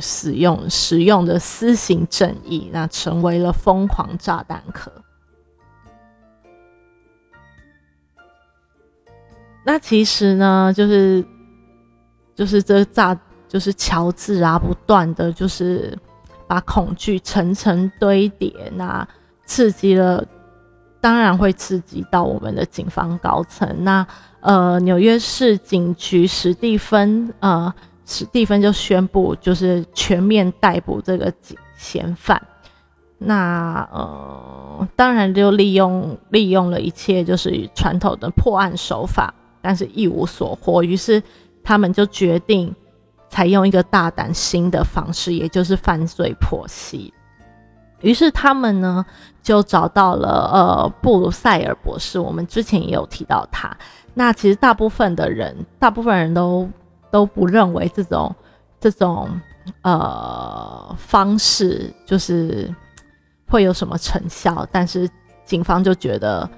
[0.00, 4.90] 使用使用的私刑正义，那成为了疯狂炸弹客。
[9.64, 11.24] 那其实呢，就是
[12.34, 13.16] 就是这炸。
[13.48, 15.96] 就是乔治啊，不断的就是
[16.46, 19.06] 把恐惧层层堆叠，那
[19.46, 20.24] 刺激了，
[21.00, 23.84] 当然会刺激到我们的警方高层。
[23.84, 24.04] 那
[24.40, 27.72] 呃，纽约市警局史蒂芬呃，
[28.04, 31.32] 史蒂芬就宣布就是全面逮捕这个
[31.76, 32.42] 嫌犯。
[33.18, 40.82] 那呃，当然就利用利用了一切就是传统的破案手法，但是一无所获。
[40.82, 41.22] 于是
[41.62, 42.74] 他们就决定。
[43.34, 47.12] 采用一个大胆新的方式，也就是犯罪剖析。
[48.00, 49.04] 于是他们呢
[49.42, 53.76] 就找到了呃布鲁塞尔博士，我们之前也有提到他。
[54.14, 56.70] 那其实大部分的人，大部分人都
[57.10, 58.32] 都不认为这种
[58.78, 59.28] 这种
[59.82, 62.72] 呃方式就是
[63.48, 65.10] 会有什么成效，但是
[65.44, 66.48] 警方就觉得，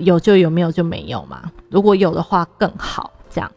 [0.00, 1.50] 有就有，没有就没有嘛。
[1.68, 3.50] 如果有的话更好，这样。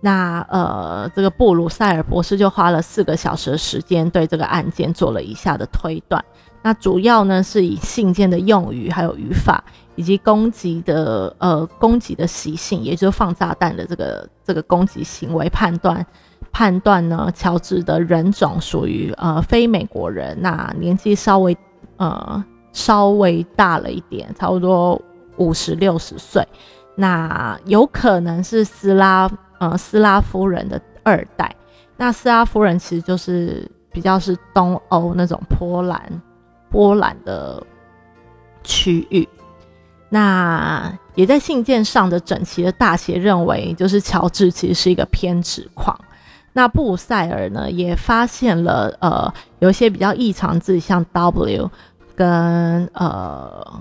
[0.00, 6.24] 那呃，这个布鲁塞尔博士就花了四个小时的时间对这个案件做了以下的推断。
[6.62, 9.62] 那主要呢是以信件的用语、还有语法，
[9.94, 16.04] 以及攻击的呃攻击的习性，也就是放炸弹的这个这个攻击行为判断
[16.50, 21.56] 判断呢，乔治的人种属于呃非美国人，那年纪稍微
[21.98, 25.00] 呃稍微大了一点，差不多
[25.36, 26.46] 五十六十岁，
[26.96, 31.54] 那有可能是斯拉呃斯拉夫人的二代，
[31.96, 36.22] 那斯拉夫人其实就是比较是东欧那种波兰。
[36.68, 37.62] 波兰的
[38.64, 39.26] 区域，
[40.08, 45.98] 那也在信件上的整齐的大写认为，就是乔治其实是一个偏执狂。
[46.52, 51.70] 那布鲁塞尔呢，也发现了呃有一些比较异常字，像 W
[52.16, 53.80] 跟呃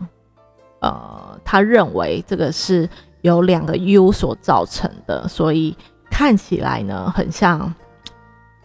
[0.79, 2.87] 呃，他认为这个是
[3.25, 5.75] 由两个 U 所造成的，所以
[6.09, 7.73] 看起来呢，很像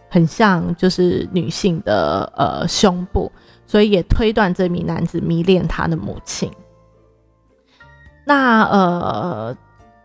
[0.09, 3.31] 很像就是女性的呃胸部。
[3.67, 6.51] 所以也推断这名男子迷恋他的母亲。
[8.25, 9.55] 那呃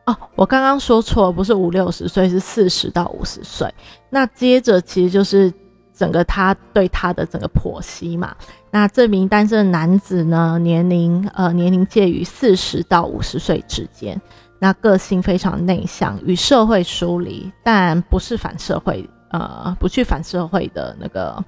[0.04, 3.68] 哦，我刚刚说错，不是五六十岁，是四十到五十岁。
[4.08, 5.52] 那接着其实就是
[5.92, 8.36] 整个他对他的整个剖析嘛。
[8.70, 14.20] 那这名单身男子呢，年龄呃年龄介于四十到五十岁之间。
[14.58, 21.42] 那个性非常内向，与社会疏离，但不是反社会呃不去反社会的那个。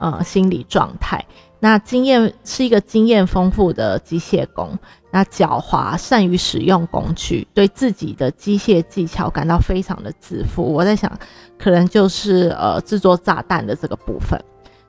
[0.00, 1.24] 呃，心理状态。
[1.60, 4.76] 那经验是一个经验丰富的机械工，
[5.12, 10.64] 那狡猾，善于使用工具，对自己的机械技巧感到非常的自负。
[10.64, 11.16] 我在想，
[11.56, 14.36] 可能就是呃制作炸弹的这个部分。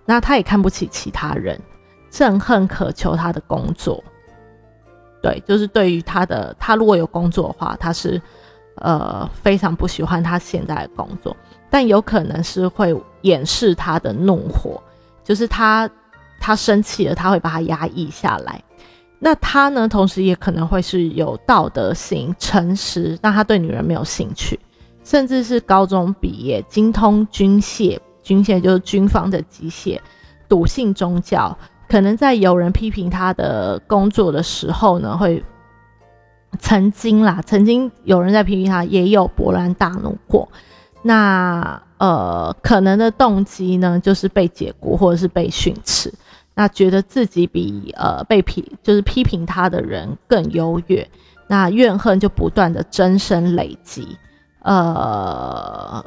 [0.05, 1.61] 那他也看不起其他人，
[2.11, 4.03] 憎恨渴求他的工作。
[5.25, 8.21] 对，就是对于他的，他如果有工作的话，他是
[8.75, 11.35] 呃非常不喜欢他现在的工作，
[11.67, 14.79] 但有可能是会掩饰他的怒火。
[15.23, 15.89] 就是他，
[16.39, 18.63] 他生气了，他会把他压抑下来。
[19.17, 24.59] 那他呢，同时也可能会是有道德性、诚实，但他对女人没有兴趣，
[25.03, 29.99] 甚至是高中毕业，精通军械，军械就是军方的机械，
[30.47, 31.57] 笃信宗教。
[31.87, 35.43] 可能在有人批评他的工作的时候呢，会
[36.59, 40.47] 曾经啦，曾经有人在批评他，也有勃然大怒过。
[41.01, 46.13] 那呃，可能的动机呢，就是被解雇或者是被训斥，
[46.53, 51.07] 那觉得自己比呃被批就是批评他的人更优越，
[51.47, 54.17] 那怨恨就不断的增生累积，
[54.63, 56.03] 呃，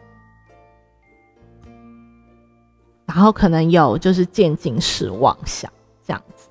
[3.09, 5.68] 然后可能有就是渐进式妄想
[6.06, 6.48] 这样子，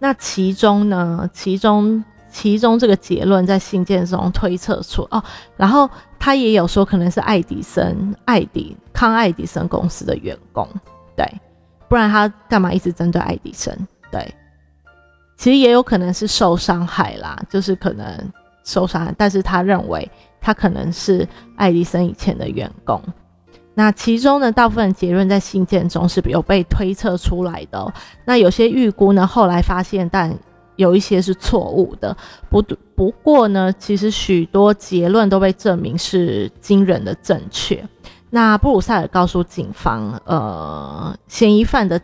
[0.00, 2.02] 那其中呢，其中。
[2.28, 5.24] 其中这个结论在信件中推测出哦，
[5.56, 5.88] 然后
[6.18, 10.68] 他也有说可能是爱迪生、爱迪康爱迪生公司的员工，
[11.16, 11.26] 对，
[11.88, 13.74] 不然他干嘛一直针对爱迪生？
[14.12, 14.34] 对，
[15.38, 18.30] 其实也有可能是受伤害啦，就是可能
[18.64, 20.06] 受伤害，但是他认为
[20.38, 21.26] 他可能是
[21.56, 23.02] 爱迪生以前的员工。
[23.76, 30.36] 那其中呢，大部分结论在信件中是有被推测出来的，那有些预估呢，后来发现，但。
[30.76, 32.14] 有一些是错误的，
[32.50, 32.62] 不
[32.94, 37.82] 不过呢，其实许多结论都被证明是惊人的正确。
[38.28, 41.98] 那布鲁塞尔告诉警方，呃，嫌疑犯的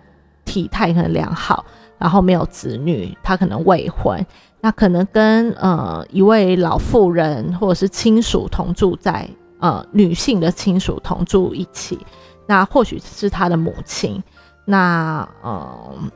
[0.46, 1.66] 体态很良好，
[1.98, 4.24] 然后没有子女，他可能未婚，
[4.62, 9.28] 那可能跟呃一位老妇人或者是亲属同住在
[9.62, 11.98] 呃女性的亲属同住一起，
[12.46, 14.22] 那或许是他的母亲，
[14.66, 16.10] 那嗯。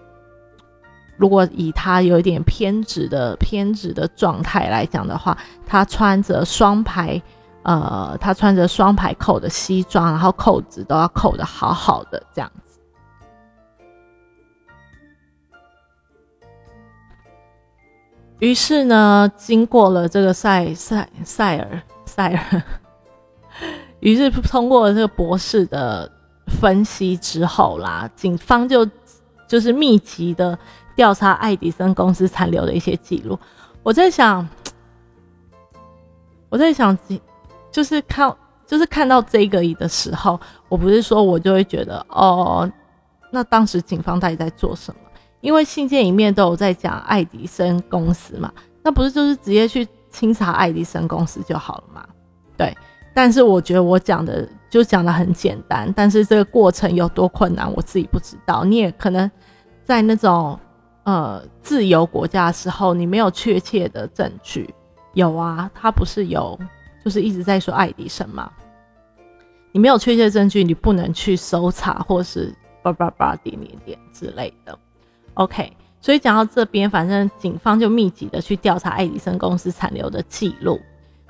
[1.19, 5.35] 如果以他有一点偏执的偏执的状态来讲的话，
[5.65, 7.19] 他穿着双排，
[7.63, 12.79] 呃，他穿着双排扣的西装，然后扣子都要扣的好好的这样子。
[18.41, 22.63] 于是呢，经过了这个塞塞塞尔塞尔，
[24.01, 26.11] 于是通过这个博士的
[26.47, 28.89] 分析之后啦，警方就
[29.49, 30.59] 就是密集的。
[30.97, 33.39] 调查爱迪生公司残留的一些记录，
[33.83, 34.49] 我在想，
[36.49, 36.97] 我在想，
[37.71, 38.35] 就是看，
[38.67, 40.41] 就是看到这个的时候，
[40.71, 42.67] 我不是说我就会觉得，哦，
[43.31, 45.01] 那当时警方到底在做什么？
[45.43, 48.51] 因为信件里面都有在讲爱迪生公司嘛，
[48.83, 52.07] 那不是就是直接去清查爱迪生公司就好了嘛？
[52.57, 52.75] 对，
[53.17, 58.63] 但是我觉得我讲的就讲的很简单，但是这个过程有多困难，我自己不知道。
[58.63, 59.31] 你也可能
[59.83, 60.61] 在那种。
[61.07, 64.69] 呃自由国家的时候，你没有确切的证据。
[65.15, 66.59] 有啊，他不是有，
[67.05, 68.51] 就是一直在说爱迪生吗。
[69.71, 72.53] 你没有确切证据，你不能去搜查或是
[72.83, 74.77] 叭叭叭点点点之类的。
[75.35, 80.81] OK，所以讲到这边，反正警方就密集的去调查爱迪生公司残留的记录。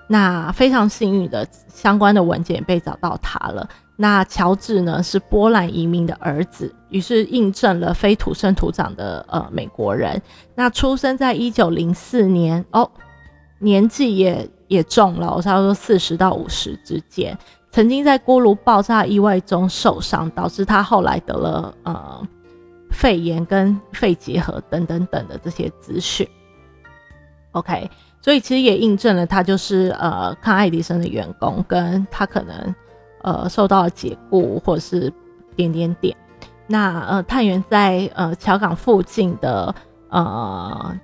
[0.09, 3.69] 那非常幸运的，相关的文件也被找到他了。
[3.97, 10.21] 那乔治呢是波兰移民的儿子，于是印证了非土生土长的呃美国人。
[10.55, 12.91] 那出生在一九零四年哦。
[13.59, 17.35] 年纪也也重了，我差不多四十到五十之间。
[17.71, 22.29] 曾经在锅炉爆炸意外中受伤，导致他后来得了呃
[22.91, 26.29] 肺炎跟肺结核等等等的这些资讯。
[27.53, 27.91] OK，
[28.27, 32.75] 所以其实也印证了他就是呃看爱迪生的员工，跟他可能
[33.23, 35.13] 呃受到了解雇或者是
[35.55, 36.17] 点点点。
[36.67, 39.73] 那呃探员在呃桥港附近的
[40.09, 40.99] 呃。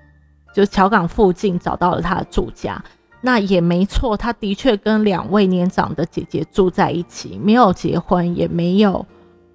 [0.54, 2.78] 就桥港附近找到了他的住家，
[3.22, 9.06] 那也没错，他的确跟两位年长的姐姐住在一起，没有结婚，也没有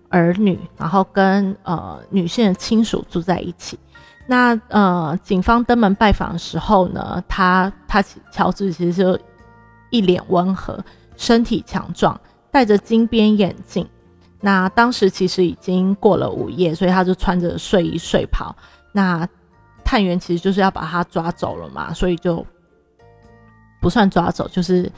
[0.09, 3.77] 儿女，然后跟呃女性的亲属住在一起。
[4.27, 9.17] 那呃，警方登门拜访的时候呢，他他乔治其实就
[9.89, 10.83] 一脸温和，
[11.15, 12.19] 身体强壮，
[12.51, 13.87] 戴着金边眼镜。
[14.41, 18.55] 那当时其实已经过了午夜，所以他就穿着睡衣睡袍。
[18.91, 19.27] 那
[19.83, 22.45] 探员其实就是要把他抓走了嘛，所以就
[23.81, 24.91] 不算抓走，就是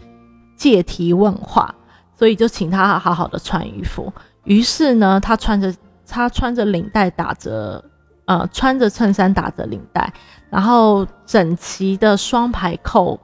[0.58, 1.74] 借题问话，
[2.18, 4.12] 所以就请他好好的穿衣服。
[4.44, 5.74] 于是呢，他穿着
[6.08, 7.84] 他穿着领带打着，
[8.30, 10.14] 呃，穿着衬衫打着领带，
[10.52, 13.20] 然后整齐的双排扣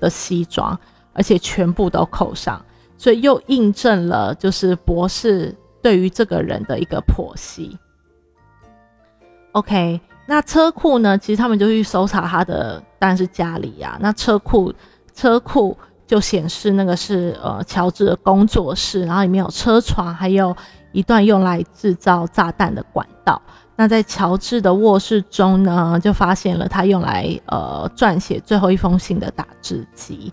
[0.00, 0.76] 的西装，
[1.12, 2.60] 而且全部都扣上，
[2.98, 7.78] 所以又印证了就是博士对于这个人的一个剖析。
[9.52, 10.00] OK。
[10.24, 11.18] 那车库呢？
[11.18, 13.98] 其实他们就去搜查他的，当然是家里呀。
[14.00, 14.72] 那车库，
[15.12, 15.76] 车库
[16.06, 20.56] 就显示那个是呃乔治的工作室，然后里面有车床，还有
[20.92, 23.42] 一段用来制造炸弹的管道。
[23.76, 30.32] 那在乔治的卧室中呢，就发现了他用来呃撰写最后一封信的打字机。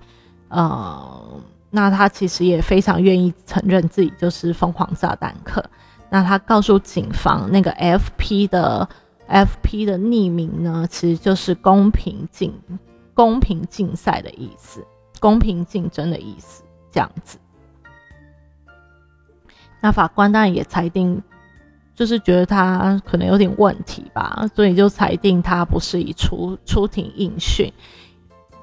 [0.49, 5.63] 呃，那他其实也非常愿意承认自己就是疯狂炸弹客。
[6.09, 8.87] 那他告诉警方，那个 F.P 的。
[9.31, 12.51] F.P 的匿名呢，其实就是公平竞
[13.13, 14.83] 公平竞赛的意思，
[15.19, 17.37] 公平竞争的意思，这样子。
[19.79, 21.21] 那法官当然也裁定，
[21.99, 27.69] 就是觉得他可能有点问题吧，所以就裁定他不适宜出出庭应讯，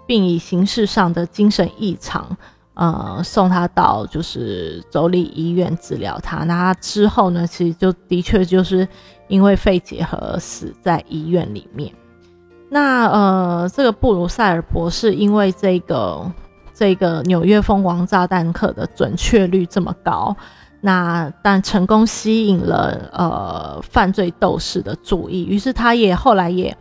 [0.06, 2.36] 并以形式上的精神异常，
[2.72, 6.44] 呃，送他到就是州立医院治疗他。
[6.44, 8.88] 那之后呢，其实就的确就是。
[9.28, 11.92] 因为肺结核死在医院里面。
[12.70, 16.32] 那呃，这个布鲁塞尔博士因为这个
[16.72, 20.36] 这个纽约疯狂炸弹客的准确率这么高，
[20.80, 26.76] 那但成功吸引了呃犯罪斗士的注意，于是他也后来也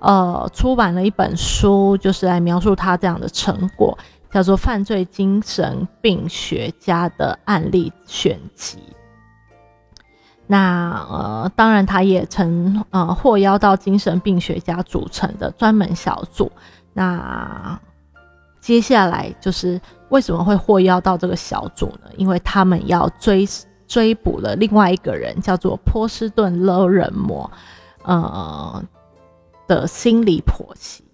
[0.00, 3.98] 呃出版了一本书，就是来描述他这样的成果，
[4.30, 8.78] 叫做《犯罪精神病学家的案例选集》。
[10.46, 16.50] 那呃，当然，他也曾呃获邀到精神病学家组成的专门小组。
[16.94, 17.78] 那
[18.60, 22.10] 接下来就是为什么会获邀到这个小组呢？
[22.16, 23.46] 因为他们要追
[23.86, 27.50] 追捕了另外一个人，叫做波士顿勒人魔，
[28.02, 28.82] 呃
[29.66, 31.04] 的心理婆媳。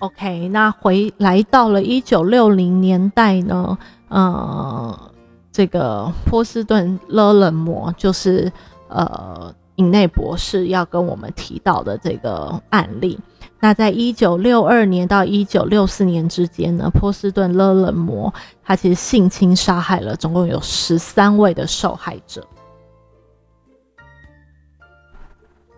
[0.00, 5.06] OK，那回来到了一九六零年代呢，呃。
[5.52, 8.50] 这个波士顿勒人魔就是
[8.88, 13.18] 呃，影内博士要跟我们提到的这个案例。
[13.60, 18.32] 那在一九六二年到一九六四年之间呢，波士顿勒冷魔
[18.64, 22.46] 他其实性侵杀害了总共有十三位的受害者。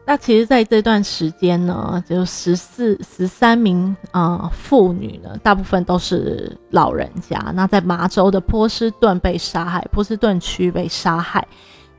[0.05, 7.39] 那其实，在这段时间呢，就十四、十三名啊妇女呢，大部分都是老人家。
[7.55, 11.47] 那在麻州的波士顿被杀害，波士顿区被杀害。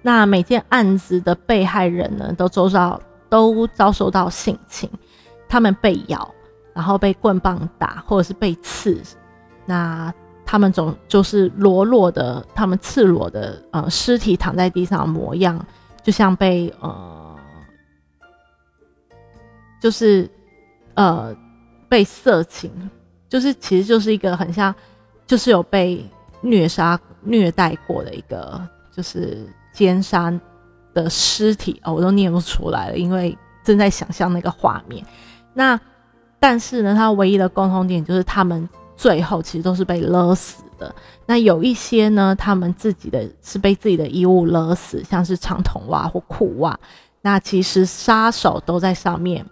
[0.02, 4.90] 那每件案子的被害人呢，都遭到都遭受到性侵，
[5.48, 6.34] 他们被咬，
[6.74, 9.02] 然后被棍棒打，或者是被刺。
[9.66, 10.14] 那
[10.46, 15.66] 他们总就是裸裸的，他们赤裸的呃尸体躺在地上模样，
[16.04, 17.22] 就像被呃。
[19.82, 20.30] 就是，
[20.94, 21.36] 呃，
[21.90, 22.72] 被色情，
[23.28, 24.74] 就是其实就是一个很像，
[25.28, 28.66] 就是有被虐杀、虐待过的一个，
[28.96, 30.34] 就是奸杀
[30.94, 35.06] 的尸体哦，我都念不出来了，因为正在想象那个画面。
[35.54, 35.80] 那
[36.40, 40.94] 但是呢，它唯一的共同点就是他们最后其实都是被勒死的。
[41.26, 46.78] 那有一些呢，他们自己的是被自己的衣物勒死，像是长筒袜或裤袜。
[47.22, 49.46] 那其实杀手都在上面，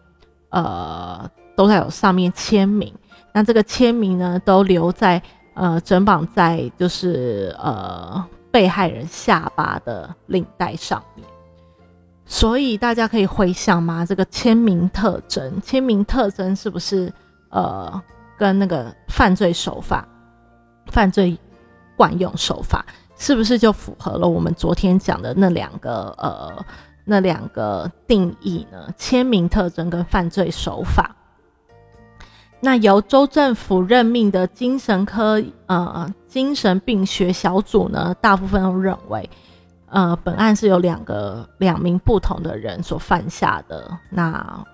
[0.49, 2.93] 呃，都在有上面签名。
[3.33, 5.21] 那这个签名呢，都留在
[5.53, 8.21] 呃，整绑在就是呃
[8.51, 11.25] 被害人下巴的领带上面。
[12.31, 14.05] 所以大家可以回想吗？
[14.05, 17.11] 这个签名特征，签名特征是不是
[17.49, 18.01] 呃
[18.37, 20.07] 跟那个犯罪手法、
[20.85, 21.37] 犯罪
[21.97, 22.85] 惯用手法，
[23.17, 26.65] 是不是就符合了我们昨天讲的那两个呃？
[27.03, 28.87] 那两个定义呢？
[28.95, 31.13] 签名特征跟犯罪手法。
[32.61, 39.27] 那由州政府任命的精神科呃精神病学小组呢，大部分都认为，
[39.91, 44.65] 呃，本案是有两个两名不同的人所犯下的，那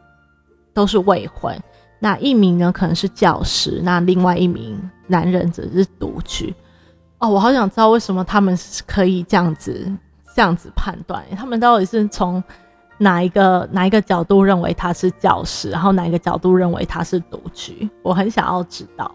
[0.74, 1.56] 都是未婚。
[2.00, 6.56] 那一名呢可能是教师，那另外一名男人则是独居。
[7.20, 9.92] 哦，我好想知道为什么他们是可以这样子。
[10.36, 12.44] 这样子判断，他们到底是从
[13.00, 17.90] 哪一个哪一个角度认为他是教师，然后哪一个角度认为他是独居？
[18.04, 19.12] 我很想要知道。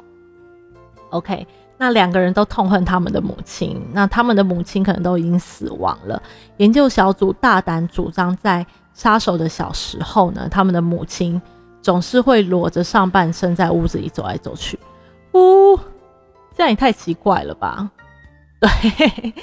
[1.10, 1.46] OK，
[1.82, 6.22] 那两个人都痛恨他们的母亲，那他们的母亲可能都已经死亡了。
[6.58, 8.64] 研究小组大胆主张，在
[8.94, 11.42] 杀手的小时候呢，他们的母亲
[11.80, 14.78] 总是会裸着上半身在屋子里走来走去。
[15.32, 15.76] 呜，
[16.56, 17.90] 这样也太奇怪了吧？
[18.62, 19.34] 对，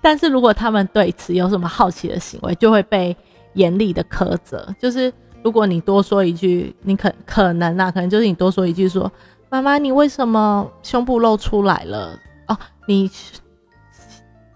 [0.00, 3.16] 但是如果他们对此有什么好奇的行为，就会被
[3.54, 4.72] 严厉的苛责。
[4.78, 9.10] 就是如果你多说一句，你可可能啊，可能就是你多说一句说
[9.50, 12.18] ：“妈妈，你为什么胸部露出来了？”
[12.48, 13.10] 哦，你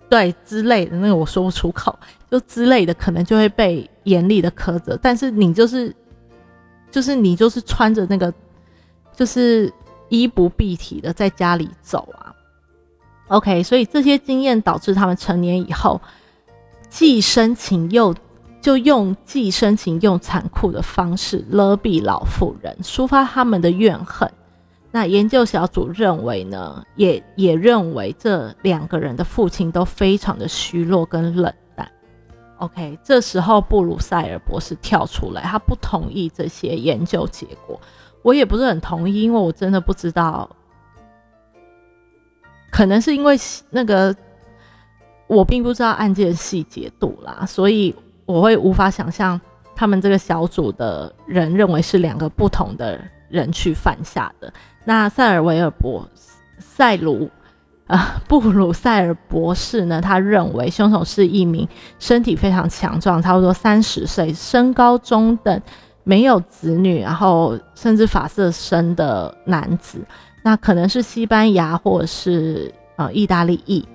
[0.08, 1.98] 对之类的那个我说不出口，
[2.30, 4.98] 就之类的，可能就会被严厉的苛责。
[5.00, 5.94] 但是你就是，
[6.90, 8.32] 就是你就是穿着那个，
[9.14, 9.72] 就是
[10.08, 12.34] 衣不蔽体的在家里走啊。
[13.28, 15.98] OK，所以这些经验导致他们成年以后，
[16.90, 18.14] 既深情又
[18.60, 24.30] 就用既深情又残酷的方式勒毙老妇人，抒发他们的怨恨。
[24.92, 31.90] 那研究小组认为呢，也也认为这两个人的父亲都非常的虚弱跟冷淡。
[32.58, 37.80] OK，这时候布鲁塞尔博士跳出来，他不同意这些研究结果。
[38.22, 40.48] 我也不是很同意，因为我真的不知道。
[42.70, 43.36] 可能是因为
[43.70, 44.14] 那个
[45.26, 47.94] 我并不知道案件细节度啦，所以
[48.26, 49.40] 我会无法想象
[49.74, 53.00] 他们这个小组的人认为是两个不同的
[53.32, 54.52] 人去犯下的。
[54.84, 56.08] 那塞尔维尔博
[56.58, 57.30] 塞鲁
[57.86, 60.00] 啊布鲁塞尔博士呢？
[60.00, 61.66] 他认为凶手是一名
[61.98, 65.62] 身体非常强壮，差不多三十岁，身高中等，
[66.04, 69.98] 没有子女，然后甚至发色深的男子。
[70.42, 73.86] 那可能是西班牙或者是呃意大利裔。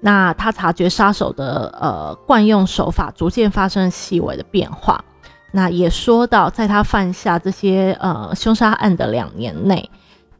[0.00, 5.02] 那他察觉杀手的呃惯用手法逐渐发生细微的变化。
[5.56, 9.88] 那也说到，在他犯下这些呃凶杀案的两年内，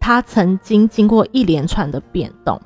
[0.01, 2.61] 他曾经经过一连串的变动，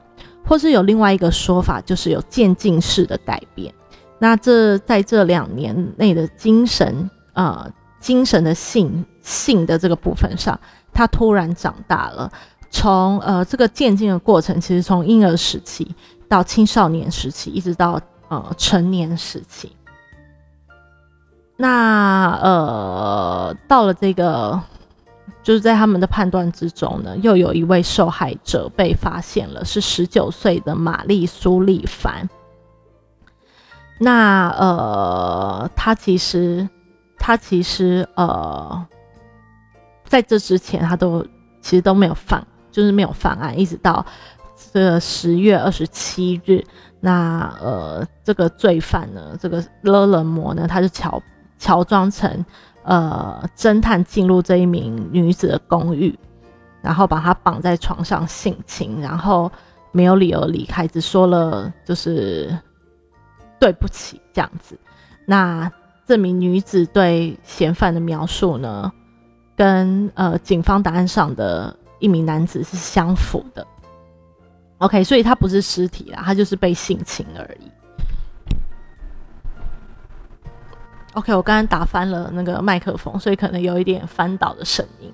[0.47, 3.71] 或是有另外一个说法，就是有渐进式的改变。
[4.19, 7.71] 那这在这两年内的精神呃
[8.01, 10.59] 精神的性性的这个部分上。
[10.91, 12.33] 他突然长大了，
[12.71, 15.95] 从呃这个渐进的过程，其实从婴儿时期
[16.27, 19.71] 到青少年时期，一直到呃成年时期。
[21.61, 24.59] 那呃到了这个，
[25.43, 32.29] 就是在他们的判断之中呢，又有一位受害者被发现了，是十九岁的玛丽苏丽凡。
[33.99, 36.69] 那呃，他其实
[37.19, 38.87] 他其实呃。
[40.11, 41.23] 在这之前，他都
[41.61, 42.43] 其实都没有犯，
[42.73, 44.03] 就是没有犯案，一直到
[44.73, 46.65] 这十月二十七日，
[46.99, 51.23] 那呃，这个罪犯呢，这个勒人魔呢，他就乔
[51.59, 52.45] 乔装成
[52.83, 56.17] 呃侦探进入这一名女子的公寓，
[56.81, 59.51] 然后把她绑在床上性侵，然后
[59.93, 62.57] 没有理由离开，只说了就是
[63.59, 64.79] 对不起这样子。
[65.27, 65.71] 那
[66.07, 68.91] 这名女子对嫌犯的描述呢？
[69.57, 73.67] 跟呃警方档案上的一名男子是相符的
[74.79, 77.69] ，OK，所以他不是尸体啦，他就是被性侵而已。
[81.19, 85.11] OK，我刚刚打翻了那个麦克风，所以可能有一点翻倒的声音。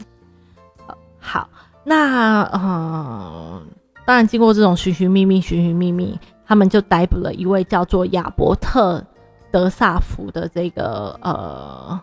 [1.18, 1.48] 好，
[1.82, 3.66] 那嗯，
[4.04, 9.02] 当然经过这种寻寻觅觅、寻寻觅觅，他们就逮捕了一位叫做亚伯特
[9.50, 11.98] 德萨福的这个呃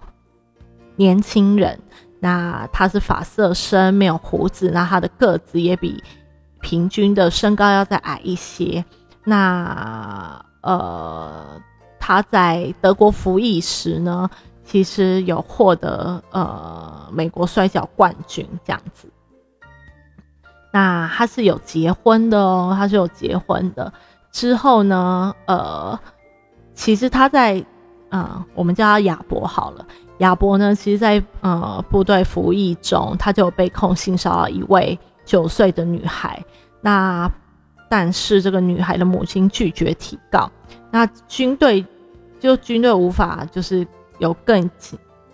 [0.96, 1.80] 年轻人，
[2.20, 6.04] 那他是发色深，没有胡子，那他的个子也比
[6.60, 8.84] 平均的身高要再矮一些。
[9.24, 11.62] 那呃，
[12.02, 14.28] 他在德国服役时呢，
[14.66, 19.08] 其实有获得呃美国摔跤冠军这样子。
[20.74, 23.94] 那他是有结婚的哦，他是有结婚的。
[24.32, 26.00] 之后呢，呃，
[26.74, 27.64] 其实他在，
[28.10, 29.86] 嗯，我们叫他亚伯好了。
[30.20, 36.42] 亚伯呢，其实，在呃部队服役中，他就被控性骚扰一位九岁的女孩。
[36.80, 37.30] 那
[37.90, 40.50] 但是这个女孩的母亲拒绝提告。
[40.90, 41.86] 那军队
[42.42, 43.88] 就军队无法就是
[44.18, 44.70] 有更，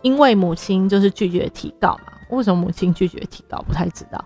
[0.02, 2.14] 因为母亲就是拒绝提告嘛。
[2.30, 3.62] 为什么母亲拒绝提告？
[3.62, 4.24] 不太知道。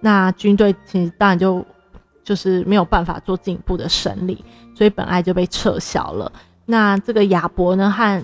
[0.00, 1.64] 那军队其实当然就
[2.24, 6.30] 就是没有办法做进一步的审理，所以本案就被撤销了。
[6.66, 8.22] 那这个亚伯呢和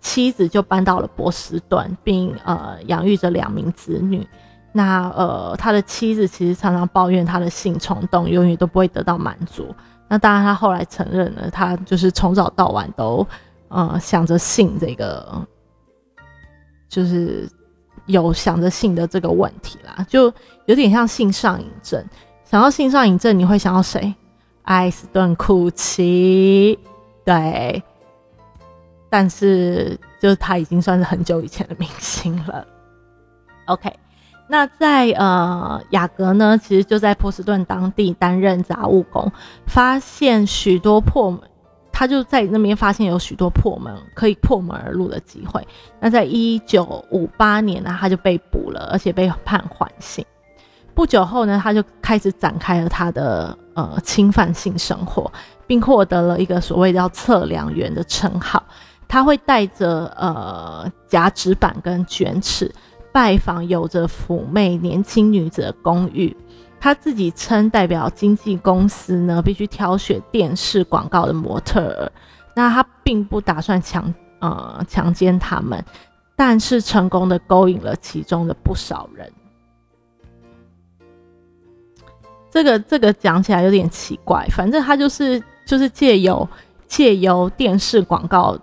[0.00, 4.24] 妻子就搬到了波士顿，并呃养育着两名子女。
[4.70, 9.74] 那呃他的妻子其实常常抱怨他的性冲动永远都不会得到满足。
[10.08, 13.26] 那当然他后来承认了，他就是从早到晚都
[13.68, 15.46] 呃想着性这个，
[16.88, 17.48] 就是。
[18.06, 20.32] 有想着性的这个问题啦，就
[20.64, 22.02] 有点像性上瘾症。
[22.42, 24.14] 想到性上瘾症，你会想到谁？
[24.62, 26.78] 艾斯顿·库奇，
[27.22, 27.82] 对。
[29.10, 32.66] 但是，就是他已经算是很久以前的明星了。
[33.66, 33.92] OK，
[34.48, 39.30] 那在呃雅阁呢，其实就在波士顿当地担任杂务工，
[39.66, 41.40] 发现许多破门。
[41.98, 45.66] 他就在那边发现有许多破门可以破门而入的机会。
[45.98, 50.24] 那在一九五八年呢，他就被捕了，而且被判缓刑。
[50.94, 55.28] 不久后呢，他就开始展开了他的呃侵犯性生活，
[55.66, 58.62] 并获得了一个所谓叫测量员的称号。
[59.08, 62.72] 他会带着呃夹纸板跟卷尺，
[63.10, 66.36] 拜访有着妩媚年轻女子的公寓。
[66.80, 72.12] 他自己称，代表经纪公司呢，必须挑选电视广告的模特儿。
[72.54, 75.84] 那他并不打算强呃强奸他们，
[76.36, 79.32] 但是成功的勾引了其中的不少人。
[82.50, 86.48] 这个这个讲起来有点奇怪，反正他就是就是借由
[86.86, 88.56] 借由电视广告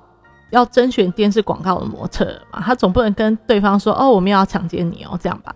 [0.51, 5.53] 要甄选电视广告的模特嘛，他总不能跟对方说哦，我们要强奸你哦，这样吧？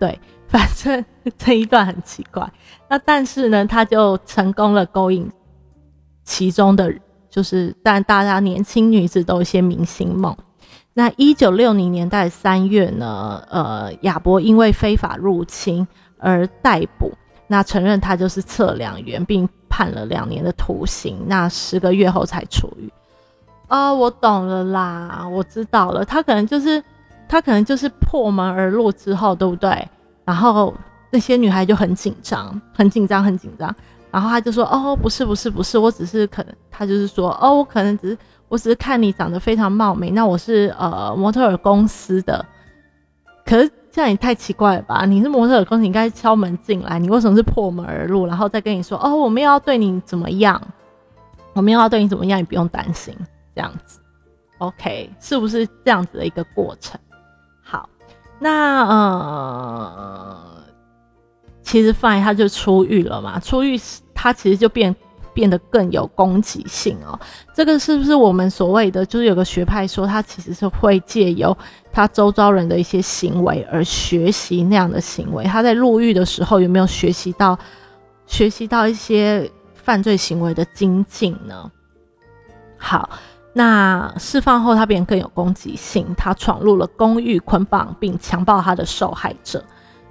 [0.00, 0.18] 对。
[0.48, 1.04] 反正
[1.36, 2.50] 这一段很奇怪，
[2.88, 5.30] 那但是呢，他就成功了勾引
[6.24, 6.92] 其中的，
[7.28, 10.34] 就是但大家年轻女子都有一些明星梦。
[10.94, 15.86] 那一九六零年代三月呢，呃，亚伯因为非法入侵
[16.18, 17.12] 而逮捕，
[17.46, 21.22] 那承认他就是测量员，并判了两年的徒刑。
[21.26, 22.90] 那十个月后才出狱。
[23.68, 26.82] 哦，我懂了啦，我知道了，他可能就是
[27.28, 29.86] 他可能就是破门而入之后，对不对？
[30.28, 30.74] 然后
[31.10, 33.74] 那些女孩就很紧张，很紧张，很紧张。
[34.10, 36.54] 然后他就说：“哦，不是，不是，不是，我只是可能……
[36.70, 38.18] 他就是说，哦，我可能只是，
[38.50, 40.10] 我只是看你长得非常貌美。
[40.10, 42.44] 那我是呃模特儿公司的，
[43.46, 45.06] 可是这样也太奇怪了吧？
[45.06, 48.26] 你是模特儿公司，你应该敲门进来，你为什么是破门而入？
[48.26, 50.60] 然后再跟你说，哦，我们要对你怎么样？
[51.54, 52.38] 我们要对你怎么样？
[52.38, 53.16] 你不用担心，
[53.54, 53.98] 这样子
[54.58, 57.00] ，OK，是不是这样子的一个过程？”
[58.40, 60.36] 那呃，
[61.62, 63.80] 其实范他就出狱了嘛，出狱
[64.14, 64.94] 他其实就变
[65.34, 67.18] 变得更有攻击性哦。
[67.52, 71.56] 这个是不是我们所谓的，就是有个学派说他其实是会借由
[71.92, 75.44] 他周遭人的一些行为而学习那样的行为？
[75.44, 77.58] 他在入狱的时候有没有学习到
[78.26, 81.70] 学习到一些犯罪行为的精进呢？
[82.76, 83.10] 好。
[83.54, 86.14] 那释放后，他变得更有攻击性。
[86.16, 89.64] 他闯入了公寓，捆绑并强暴他的受害者。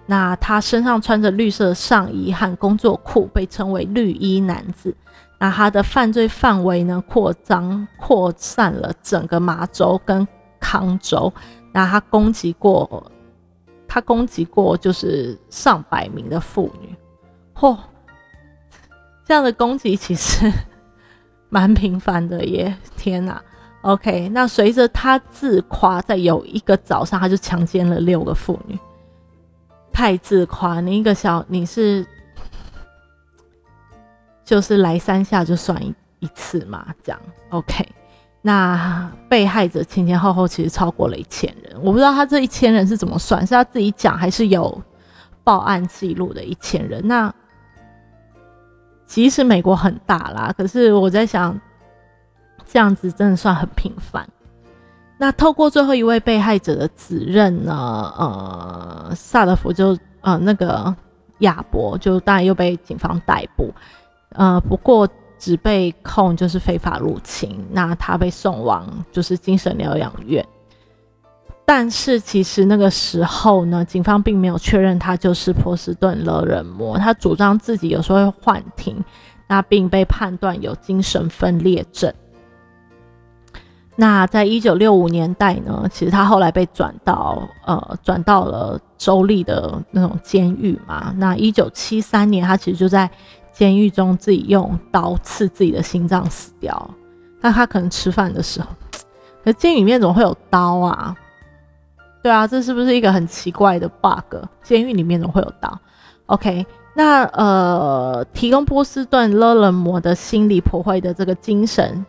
[0.06, 4.96] 那他身上穿着绿色上衣和工作裤，被称为“绿衣男子”。
[5.40, 10.28] 那他的犯罪范围呢，扩张扩散了整个马州跟
[10.60, 11.32] 康州。
[11.72, 13.12] 那他攻击过，
[13.88, 16.96] 他攻击过就是上百名的妇女。
[17.54, 17.78] 嚯，
[19.26, 20.52] 这样的攻击其实。
[21.50, 22.76] 蛮频繁的耶！
[22.98, 23.42] 天哪
[23.82, 28.78] ，OK，那随着他自夸，在有一个早上，他就强奸了六个妇女，
[29.94, 30.82] 太自夸！
[30.82, 32.06] 你一个小，你是
[34.44, 36.94] 就是来三下就算一一次嘛？
[37.02, 37.22] 这样
[37.52, 37.88] OK？
[38.42, 44.82] 那被害者前前后后其实超过了一千人，我不知道他这一千人是怎么算，是他自己讲还是有
[45.46, 47.08] 报案记录的一千人？
[47.08, 47.34] 那。
[49.08, 51.60] 其实美国很大啦，可是我在想，
[52.66, 54.28] 这样子真的算很频繁。
[55.18, 57.74] 那透过最后一位被害者的指认呢，
[58.18, 60.94] 呃，萨德福就呃那个
[61.40, 63.74] 亚伯就当然又被警方逮捕，
[64.34, 65.08] 呃，不过
[65.40, 70.46] 只被控就是非法入侵，那他被送往就是精神疗养院。
[71.70, 78.96] 但是其实那个时候呢，警方并没有确认他就是波士顿勒人魔，他主张自己有时候会幻听，
[79.50, 82.14] 那并被判断有精神分裂症。
[83.98, 91.14] 那在一九六五年代呢，其实他后来被转到呃转到了州立的那种监狱嘛。
[91.18, 93.12] 那一九七三年，他其实就在
[93.52, 96.90] 监狱中自己用刀刺自己的心脏死掉。
[97.42, 98.68] 那他可能吃饭的时候，
[99.44, 101.14] 可监狱里面怎么会有刀啊？
[102.24, 104.36] 对啊，这是不是一个很奇怪的 bug？
[104.64, 105.80] 监狱里面怎么会有刀
[106.26, 112.06] ？OK，那呃，提供波士顿勒人魔的心理破坏的这个精神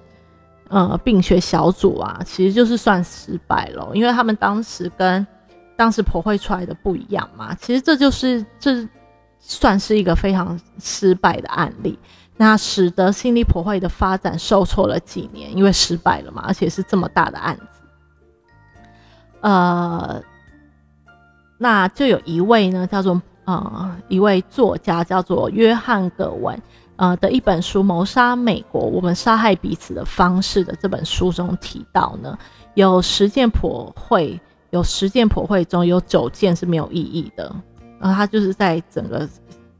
[0.68, 5.24] 呃病学小组啊，其实就是算失败了，因为他们当时跟
[5.76, 7.54] 当时破坏出来的不一样嘛。
[7.54, 8.88] 其实这就是这
[9.38, 11.96] 算是一个非常失败的案例，
[12.36, 17.77] 那使得心理破坏的发展受挫了几年，因为失败了嘛，而且是这么大的案子。
[19.40, 20.22] 呃，
[21.58, 26.60] 那就有一位呢，叫做呃一位作家，叫做约翰葛文，
[26.96, 32.36] 呃的一本书《谋杀美国：我们杀害彼此的方式》的这本书中提到呢，
[32.74, 37.54] 有十件破会，有十件破会中有九件是没有意义的，
[38.00, 39.28] 然后他就是在整个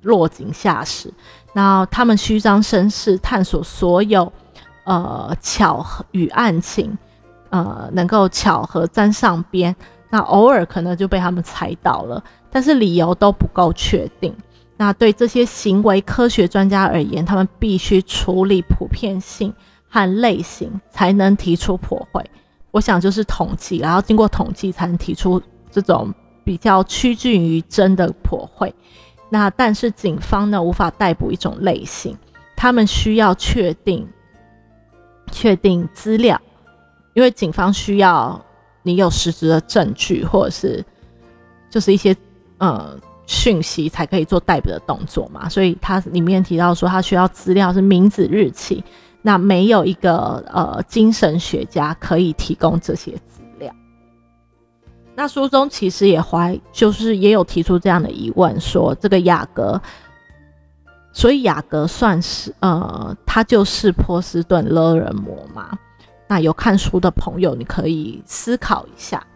[0.03, 1.13] 落井下石，
[1.53, 4.33] 然后他们虚张声势，探索所有
[4.85, 6.97] 呃巧合与案情。
[7.51, 9.74] 呃，能够巧合沾上边，
[10.11, 14.34] 那偶尔可能就被他们猜到了，但是理由都不够确定。
[14.76, 19.53] 那对这些行为科学专家而言，他们必须处理普遍性
[19.88, 22.24] 和类型，才能提出破坏。
[22.70, 28.72] 我想就是统计，然后经过统计才能提出这种比较趋近于真的破坏。
[29.30, 32.16] 那但是警方呢，无法逮捕一种类型，
[32.55, 34.09] 他们需要确定
[35.32, 36.40] 确定资料。
[37.19, 38.41] 因为警方需要
[38.85, 40.85] 你有实质的证据，或者是
[41.69, 42.16] 就是一些
[42.59, 42.97] 呃
[43.27, 45.49] 讯息，才可以做代表的动作嘛。
[45.49, 48.85] 所以它里面提到说，他需要资料是名字、日期。
[49.21, 53.75] 那没有一个呃精神学家可以提供这些资料。
[55.16, 59.83] 那书中其实也怀，就是也有提出这样的疑问，说这个雅阁，
[61.12, 65.77] 所以雅阁算是呃，他就是波士顿勒人魔嘛？
[66.29, 69.26] 那有看书的朋友，你可以思考一下。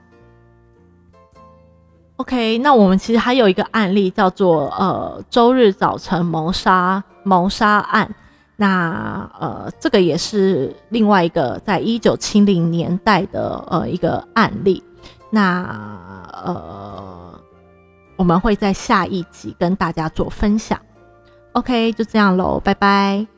[2.16, 8.14] OK，那我们其实还有一个案例叫做呃周日早晨谋杀谋杀案。
[8.54, 14.80] 那呃这个也是另外一个在一九七零年代的呃一个案例。
[15.30, 15.62] 那
[16.44, 17.40] 呃
[18.16, 20.78] 我们会在下一集跟大家做分享。
[21.52, 23.31] OK，就这样喽，拜拜。